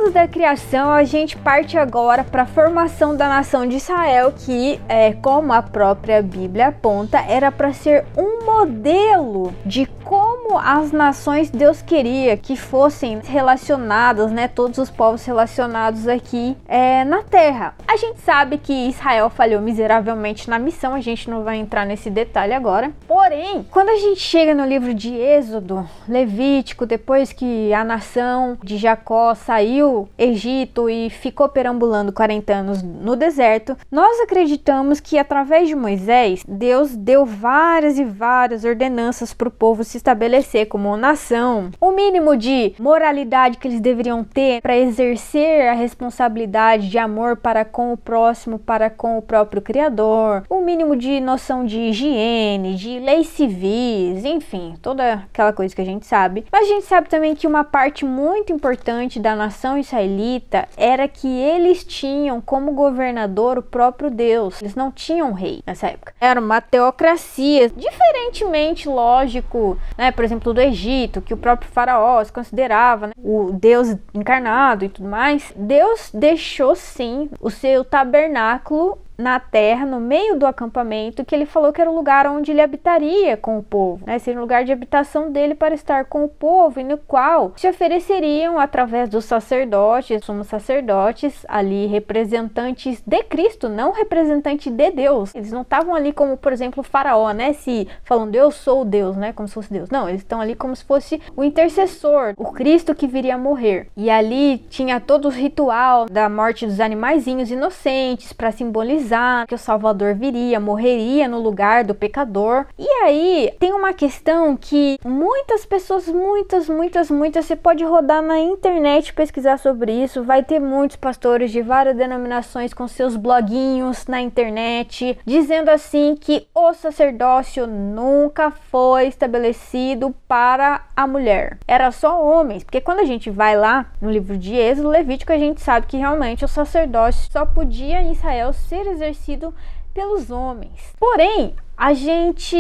Saímos 0.03 0.13
da 0.13 0.27
criação, 0.27 0.91
a 0.91 1.03
gente 1.03 1.37
parte 1.37 1.77
agora 1.77 2.23
para 2.23 2.43
a 2.43 2.45
formação 2.45 3.15
da 3.15 3.29
nação 3.29 3.67
de 3.67 3.77
Israel, 3.77 4.33
que, 4.35 4.79
é, 4.89 5.13
como 5.13 5.53
a 5.53 5.61
própria 5.61 6.21
Bíblia 6.21 6.67
aponta, 6.67 7.19
era 7.19 7.51
para 7.51 7.71
ser 7.71 8.05
um 8.17 8.45
modelo 8.45 9.53
de 9.65 9.85
como 10.03 10.32
as 10.57 10.91
nações 10.91 11.49
Deus 11.49 11.81
queria 11.81 12.35
que 12.37 12.55
fossem 12.55 13.19
relacionadas, 13.23 14.31
né? 14.31 14.47
Todos 14.47 14.77
os 14.77 14.89
povos 14.89 15.25
relacionados 15.25 16.07
aqui 16.07 16.57
é, 16.67 17.03
na 17.03 17.23
Terra. 17.23 17.75
A 17.87 17.95
gente 17.95 18.19
sabe 18.21 18.57
que 18.57 18.73
Israel 18.89 19.29
falhou 19.29 19.61
miseravelmente 19.61 20.49
na 20.49 20.59
missão, 20.59 20.93
a 20.93 21.01
gente 21.01 21.29
não 21.29 21.43
vai 21.43 21.57
entrar 21.57 21.85
nesse 21.85 22.09
detalhe 22.09 22.53
agora. 22.53 22.91
Porém, 23.07 23.65
quando 23.71 23.89
a 23.89 23.95
gente 23.95 24.19
chega 24.19 24.53
no 24.53 24.65
livro 24.65 24.93
de 24.93 25.15
Êxodo, 25.15 25.87
Levítico, 26.07 26.85
depois 26.85 27.31
que 27.31 27.73
a 27.73 27.83
nação 27.83 28.57
de 28.63 28.77
Jacó 28.77 29.33
saiu 29.33 30.09
Egito 30.17 30.89
e 30.89 31.09
ficou 31.09 31.47
perambulando 31.49 32.11
40 32.11 32.53
anos 32.53 32.83
no 32.83 33.15
deserto, 33.15 33.77
nós 33.91 34.19
acreditamos 34.19 34.99
que 34.99 35.17
através 35.17 35.67
de 35.67 35.75
Moisés, 35.75 36.43
Deus 36.47 36.95
deu 36.95 37.25
várias 37.25 37.97
e 37.97 38.03
várias 38.03 38.63
ordenanças 38.63 39.33
para 39.33 39.47
o 39.47 39.51
povo 39.51 39.83
se 39.83 39.97
estabelecer 39.97 40.32
como 40.69 40.97
nação, 40.97 41.69
o 41.79 41.91
mínimo 41.91 42.35
de 42.35 42.73
moralidade 42.79 43.57
que 43.57 43.67
eles 43.67 43.79
deveriam 43.79 44.23
ter 44.23 44.61
para 44.61 44.75
exercer 44.75 45.67
a 45.67 45.73
responsabilidade 45.73 46.89
de 46.89 46.97
amor 46.97 47.37
para 47.37 47.63
com 47.63 47.93
o 47.93 47.97
próximo, 47.97 48.57
para 48.57 48.89
com 48.89 49.17
o 49.17 49.21
próprio 49.21 49.61
Criador, 49.61 50.43
o 50.49 50.61
mínimo 50.61 50.95
de 50.95 51.19
noção 51.19 51.65
de 51.65 51.79
higiene, 51.79 52.75
de 52.75 52.99
leis 52.99 53.27
civis, 53.27 54.25
enfim, 54.25 54.75
toda 54.81 55.13
aquela 55.13 55.53
coisa 55.53 55.75
que 55.75 55.81
a 55.81 55.85
gente 55.85 56.05
sabe. 56.05 56.45
Mas 56.51 56.65
a 56.65 56.69
gente 56.69 56.85
sabe 56.85 57.09
também 57.09 57.35
que 57.35 57.45
uma 57.45 57.63
parte 57.63 58.03
muito 58.03 58.51
importante 58.51 59.19
da 59.19 59.35
nação 59.35 59.77
israelita 59.77 60.67
era 60.75 61.07
que 61.07 61.27
eles 61.27 61.83
tinham 61.83 62.41
como 62.41 62.73
governador 62.73 63.59
o 63.59 63.63
próprio 63.63 64.09
Deus. 64.09 64.61
Eles 64.61 64.75
não 64.75 64.91
tinham 64.91 65.31
rei 65.31 65.61
nessa 65.65 65.87
época. 65.87 66.13
Era 66.19 66.39
uma 66.39 66.59
teocracia, 66.59 67.69
diferentemente, 67.69 68.87
lógico, 68.89 69.77
né, 69.97 70.11
por 70.11 70.22
exemplo, 70.23 70.53
do 70.53 70.61
Egito, 70.61 71.21
que 71.21 71.33
o 71.33 71.37
próprio 71.37 71.69
faraó 71.71 72.23
se 72.23 72.31
considerava 72.31 73.07
né, 73.07 73.13
o 73.17 73.51
Deus 73.53 73.95
encarnado 74.13 74.85
e 74.85 74.89
tudo 74.89 75.07
mais. 75.07 75.53
Deus 75.55 76.09
deixou 76.13 76.75
sim 76.75 77.29
o 77.39 77.49
seu 77.49 77.83
tabernáculo 77.83 78.97
na 79.17 79.39
terra, 79.39 79.85
no 79.85 79.99
meio 79.99 80.37
do 80.37 80.45
acampamento, 80.45 81.23
que 81.23 81.35
ele 81.35 81.45
falou 81.45 81.71
que 81.71 81.81
era 81.81 81.89
o 81.89 81.95
lugar 81.95 82.27
onde 82.27 82.51
ele 82.51 82.61
habitaria 82.61 83.37
com 83.37 83.57
o 83.57 83.63
povo, 83.63 84.03
né? 84.05 84.19
Seria 84.19 84.39
o 84.39 84.41
lugar 84.41 84.63
de 84.63 84.71
habitação 84.71 85.31
dele 85.31 85.55
para 85.55 85.75
estar 85.75 86.05
com 86.05 86.23
o 86.23 86.29
povo, 86.29 86.79
e 86.79 86.83
no 86.83 86.97
qual 86.97 87.53
se 87.55 87.67
ofereceriam 87.67 88.59
através 88.59 89.09
dos 89.09 89.25
sacerdotes, 89.25 90.23
somos 90.23 90.47
sacerdotes 90.47 91.45
ali 91.47 91.85
representantes 91.85 93.01
de 93.05 93.23
Cristo, 93.23 93.69
não 93.69 93.91
representantes 93.91 94.71
de 94.71 94.91
Deus. 94.91 95.33
Eles 95.35 95.51
não 95.51 95.61
estavam 95.61 95.93
ali 95.93 96.11
como, 96.11 96.37
por 96.37 96.51
exemplo, 96.51 96.81
o 96.81 96.83
faraó, 96.83 97.31
né? 97.31 97.53
Se 97.53 97.87
falando 98.03 98.35
eu 98.35 98.51
sou 98.51 98.83
Deus, 98.83 99.15
né? 99.15 99.31
Como 99.33 99.47
se 99.47 99.53
fosse 99.53 99.71
Deus. 99.71 99.89
Não, 99.89 100.09
eles 100.09 100.21
estão 100.21 100.41
ali 100.41 100.55
como 100.55 100.75
se 100.75 100.83
fosse 100.83 101.21
o 101.35 101.43
intercessor, 101.43 102.33
o 102.37 102.51
Cristo 102.51 102.95
que 102.95 103.07
viria 103.07 103.35
a 103.35 103.37
morrer. 103.37 103.87
E 103.95 104.09
ali 104.09 104.57
tinha 104.69 104.99
todo 104.99 105.27
o 105.27 105.31
ritual 105.31 106.05
da 106.05 106.27
morte 106.29 106.65
dos 106.65 106.79
animaizinhos 106.79 107.51
inocentes 107.51 108.33
para 108.33 108.51
simbolizar 108.51 109.02
que 109.47 109.55
o 109.55 109.57
Salvador 109.57 110.15
viria, 110.15 110.59
morreria 110.59 111.27
no 111.27 111.39
lugar 111.39 111.83
do 111.83 111.95
pecador. 111.95 112.65
E 112.77 112.87
aí 113.03 113.53
tem 113.59 113.73
uma 113.73 113.93
questão 113.93 114.55
que 114.55 114.97
muitas 115.05 115.65
pessoas, 115.65 116.07
muitas, 116.07 116.69
muitas, 116.69 117.09
muitas, 117.09 117.45
você 117.45 117.55
pode 117.55 117.83
rodar 117.83 118.21
na 118.21 118.39
internet 118.39 119.13
pesquisar 119.13 119.57
sobre 119.57 119.91
isso. 119.91 120.23
Vai 120.23 120.43
ter 120.43 120.59
muitos 120.59 120.97
pastores 120.97 121.51
de 121.51 121.61
várias 121.61 121.95
denominações 121.95 122.73
com 122.73 122.87
seus 122.87 123.15
bloguinhos 123.15 124.07
na 124.07 124.21
internet 124.21 125.17
dizendo 125.25 125.69
assim 125.69 126.15
que 126.15 126.47
o 126.53 126.73
sacerdócio 126.73 127.67
nunca 127.67 128.51
foi 128.51 129.07
estabelecido 129.07 130.13
para 130.27 130.83
a 130.95 131.07
mulher. 131.07 131.57
Era 131.67 131.91
só 131.91 132.23
homens, 132.23 132.63
porque 132.63 132.81
quando 132.81 132.99
a 132.99 133.05
gente 133.05 133.29
vai 133.29 133.57
lá 133.57 133.85
no 134.01 134.11
livro 134.11 134.37
de 134.37 134.55
Êxodo, 134.55 134.89
Levítico, 134.89 135.31
a 135.31 135.37
gente 135.37 135.61
sabe 135.61 135.87
que 135.87 135.97
realmente 135.97 136.45
o 136.45 136.47
sacerdócio 136.47 137.31
só 137.31 137.45
podia 137.45 138.01
em 138.01 138.11
Israel 138.11 138.53
ser 138.53 138.87
exercido 138.93 139.53
pelos 139.93 140.31
homens. 140.31 140.93
Porém, 140.99 141.55
a 141.77 141.93
gente 141.93 142.57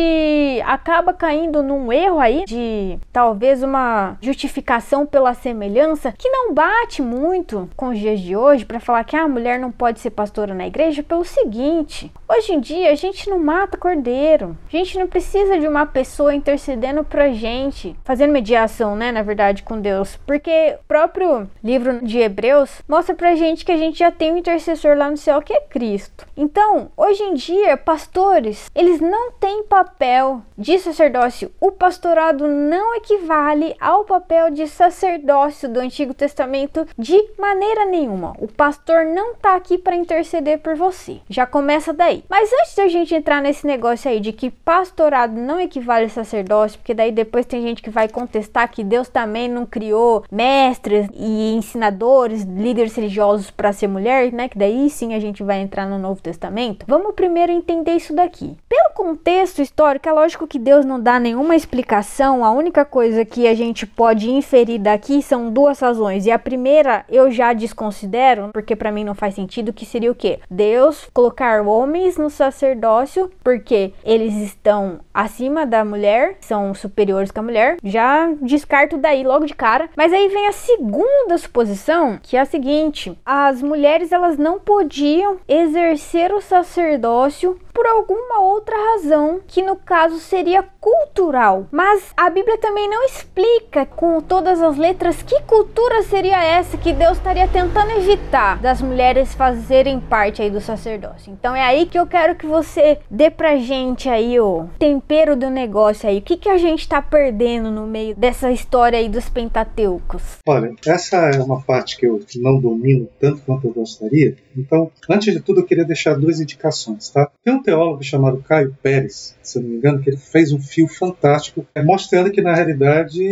acaba 0.65 1.13
caindo 1.13 1.61
num 1.61 1.91
erro 1.91 2.19
aí 2.19 2.43
de 2.45 2.97
talvez 3.11 3.63
uma 3.63 4.17
justificação 4.21 5.05
pela 5.05 5.33
semelhança 5.33 6.13
que 6.17 6.29
não 6.29 6.53
bate 6.53 7.01
muito 7.01 7.69
com 7.75 7.89
os 7.89 7.99
dias 7.99 8.19
de 8.19 8.35
hoje 8.35 8.65
para 8.65 8.79
falar 8.79 9.03
que 9.03 9.15
a 9.15 9.27
mulher 9.27 9.59
não 9.59 9.71
pode 9.71 9.99
ser 9.99 10.09
pastora 10.09 10.53
na 10.53 10.67
igreja 10.67 11.03
pelo 11.03 11.23
seguinte: 11.23 12.11
hoje 12.27 12.53
em 12.53 12.59
dia 12.59 12.91
a 12.91 12.95
gente 12.95 13.29
não 13.29 13.39
mata 13.39 13.77
cordeiro, 13.77 14.57
a 14.67 14.77
gente 14.77 14.97
não 14.97 15.07
precisa 15.07 15.59
de 15.59 15.67
uma 15.67 15.85
pessoa 15.85 16.33
intercedendo 16.33 17.03
pra 17.03 17.31
gente, 17.31 17.95
fazendo 18.03 18.33
mediação, 18.33 18.95
né, 18.95 19.11
na 19.11 19.21
verdade, 19.21 19.63
com 19.63 19.79
Deus, 19.79 20.17
porque 20.25 20.77
o 20.79 20.87
próprio 20.87 21.49
livro 21.63 22.03
de 22.05 22.19
Hebreus 22.19 22.81
mostra 22.87 23.15
pra 23.15 23.35
gente 23.35 23.63
que 23.63 23.71
a 23.71 23.77
gente 23.77 23.99
já 23.99 24.11
tem 24.11 24.31
um 24.31 24.37
intercessor 24.37 24.97
lá 24.97 25.09
no 25.09 25.17
céu 25.17 25.41
que 25.41 25.53
é 25.53 25.61
Cristo. 25.61 26.25
Então, 26.35 26.91
hoje 26.97 27.21
em 27.23 27.33
dia, 27.35 27.77
pastores, 27.77 28.69
eles 28.73 28.99
não 29.03 29.31
tem 29.33 29.63
papel 29.63 30.41
de 30.57 30.79
sacerdócio. 30.79 31.51
O 31.59 31.71
pastorado 31.71 32.47
não 32.47 32.95
equivale 32.95 33.75
ao 33.79 34.05
papel 34.05 34.49
de 34.49 34.67
sacerdócio 34.67 35.69
do 35.69 35.79
Antigo 35.79 36.13
Testamento 36.13 36.87
de 36.97 37.17
maneira 37.37 37.85
nenhuma. 37.85 38.33
O 38.39 38.47
pastor 38.47 39.05
não 39.05 39.35
tá 39.35 39.55
aqui 39.55 39.77
para 39.77 39.95
interceder 39.95 40.59
por 40.59 40.75
você. 40.75 41.19
Já 41.29 41.45
começa 41.45 41.93
daí. 41.93 42.23
Mas 42.29 42.49
antes 42.53 42.75
da 42.75 42.87
gente 42.87 43.13
entrar 43.13 43.41
nesse 43.41 43.67
negócio 43.67 44.09
aí 44.09 44.19
de 44.19 44.31
que 44.31 44.49
pastorado 44.49 45.33
não 45.33 45.59
equivale 45.59 46.05
a 46.05 46.09
sacerdócio, 46.09 46.79
porque 46.79 46.93
daí 46.93 47.11
depois 47.11 47.45
tem 47.45 47.61
gente 47.61 47.81
que 47.81 47.89
vai 47.89 48.07
contestar 48.07 48.71
que 48.71 48.83
Deus 48.83 49.09
também 49.09 49.49
não 49.49 49.65
criou 49.65 50.23
mestres 50.31 51.09
e 51.13 51.53
ensinadores, 51.55 52.43
líderes 52.43 52.95
religiosos 52.95 53.51
para 53.51 53.73
ser 53.73 53.87
mulher, 53.87 54.31
né? 54.31 54.47
Que 54.47 54.57
daí 54.57 54.89
sim 54.89 55.13
a 55.13 55.19
gente 55.19 55.43
vai 55.43 55.59
entrar 55.59 55.85
no 55.85 55.99
Novo 55.99 56.21
Testamento. 56.21 56.85
Vamos 56.87 57.13
primeiro 57.13 57.51
entender 57.51 57.95
isso 57.95 58.13
daqui. 58.13 58.55
Pelo 58.69 58.92
contexto 58.93 59.61
histórico, 59.61 60.07
é 60.07 60.11
lógico 60.11 60.47
que 60.47 60.59
Deus 60.59 60.85
não 60.85 60.99
dá 60.99 61.19
nenhuma 61.19 61.55
explicação. 61.55 62.43
A 62.45 62.51
única 62.51 62.85
coisa 62.85 63.25
que 63.25 63.47
a 63.47 63.53
gente 63.53 63.85
pode 63.85 64.29
inferir 64.29 64.79
daqui 64.79 65.21
são 65.21 65.51
duas 65.51 65.79
razões. 65.79 66.25
E 66.25 66.31
a 66.31 66.39
primeira 66.39 67.05
eu 67.09 67.31
já 67.31 67.53
desconsidero, 67.53 68.49
porque 68.53 68.75
para 68.75 68.91
mim 68.91 69.03
não 69.03 69.15
faz 69.15 69.35
sentido, 69.35 69.73
que 69.73 69.85
seria 69.85 70.11
o 70.11 70.15
quê? 70.15 70.39
Deus 70.49 71.07
colocar 71.13 71.61
homens 71.61 72.17
no 72.17 72.29
sacerdócio, 72.29 73.31
porque 73.43 73.93
eles 74.03 74.35
estão 74.35 74.99
acima 75.13 75.65
da 75.65 75.83
mulher, 75.83 76.37
são 76.41 76.73
superiores 76.73 77.31
que 77.31 77.39
a 77.39 77.43
mulher. 77.43 77.77
Já 77.83 78.31
descarto 78.41 78.97
daí 78.97 79.23
logo 79.23 79.45
de 79.45 79.53
cara. 79.53 79.89
Mas 79.95 80.13
aí 80.13 80.27
vem 80.29 80.47
a 80.47 80.51
segunda 80.51 81.37
suposição, 81.37 82.19
que 82.21 82.37
é 82.37 82.41
a 82.41 82.45
seguinte: 82.45 83.17
as 83.25 83.61
mulheres 83.61 84.11
elas 84.11 84.37
não 84.37 84.59
podiam 84.59 85.37
exercer 85.47 86.31
o 86.31 86.41
sacerdócio 86.41 87.57
por 87.73 87.87
alguma 87.87 88.39
outra 88.39 88.75
razão, 88.91 89.39
que 89.47 89.61
no 89.61 89.75
caso 89.75 90.19
seria 90.19 90.63
cultural. 90.79 91.67
Mas 91.71 92.11
a 92.17 92.29
Bíblia 92.29 92.57
também 92.57 92.89
não 92.89 93.05
explica 93.05 93.85
com 93.85 94.21
todas 94.21 94.61
as 94.61 94.77
letras 94.77 95.21
que 95.21 95.41
cultura 95.43 96.03
seria 96.03 96.43
essa 96.43 96.77
que 96.77 96.93
Deus 96.93 97.17
estaria 97.17 97.47
tentando 97.47 97.91
evitar 97.91 98.59
das 98.59 98.81
mulheres 98.81 99.33
fazerem 99.33 99.99
parte 99.99 100.41
aí 100.41 100.49
do 100.49 100.59
sacerdócio. 100.59 101.31
Então 101.31 101.55
é 101.55 101.61
aí 101.61 101.85
que 101.85 101.97
eu 101.97 102.05
quero 102.05 102.35
que 102.35 102.45
você 102.45 102.99
dê 103.09 103.29
pra 103.29 103.57
gente 103.57 104.09
aí 104.09 104.39
o 104.39 104.67
tempero 104.77 105.35
do 105.35 105.49
negócio 105.49 106.09
aí. 106.09 106.19
O 106.19 106.21
que, 106.21 106.37
que 106.37 106.49
a 106.49 106.57
gente 106.57 106.87
tá 106.87 107.01
perdendo 107.01 107.71
no 107.71 107.87
meio 107.87 108.15
dessa 108.15 108.51
história 108.51 108.99
aí 108.99 109.07
dos 109.07 109.29
Pentateucos? 109.29 110.39
Olha, 110.47 110.73
essa 110.85 111.17
é 111.29 111.41
uma 111.41 111.61
parte 111.61 111.97
que 111.97 112.05
eu 112.05 112.19
não 112.35 112.59
domino 112.59 113.07
tanto 113.19 113.41
quanto 113.41 113.67
eu 113.67 113.73
gostaria. 113.73 114.35
Então, 114.55 114.91
antes 115.09 115.33
de 115.33 115.39
tudo, 115.39 115.61
eu 115.61 115.65
queria 115.65 115.85
deixar 115.85 116.15
duas 116.15 116.39
indicações, 116.39 117.09
tá? 117.09 117.29
Tem 117.43 117.53
um 117.53 117.61
teólogo 117.61 118.03
chamado 118.03 118.43
Caio 118.43 118.72
Pérez, 118.81 119.35
se 119.41 119.59
não 119.59 119.69
me 119.69 119.77
engano, 119.77 120.01
que 120.01 120.09
ele 120.09 120.17
fez 120.17 120.51
um 120.51 120.59
fio 120.59 120.87
fantástico 120.87 121.65
é, 121.75 121.83
mostrando 121.83 122.31
que 122.31 122.41
na 122.41 122.53
realidade 122.53 123.23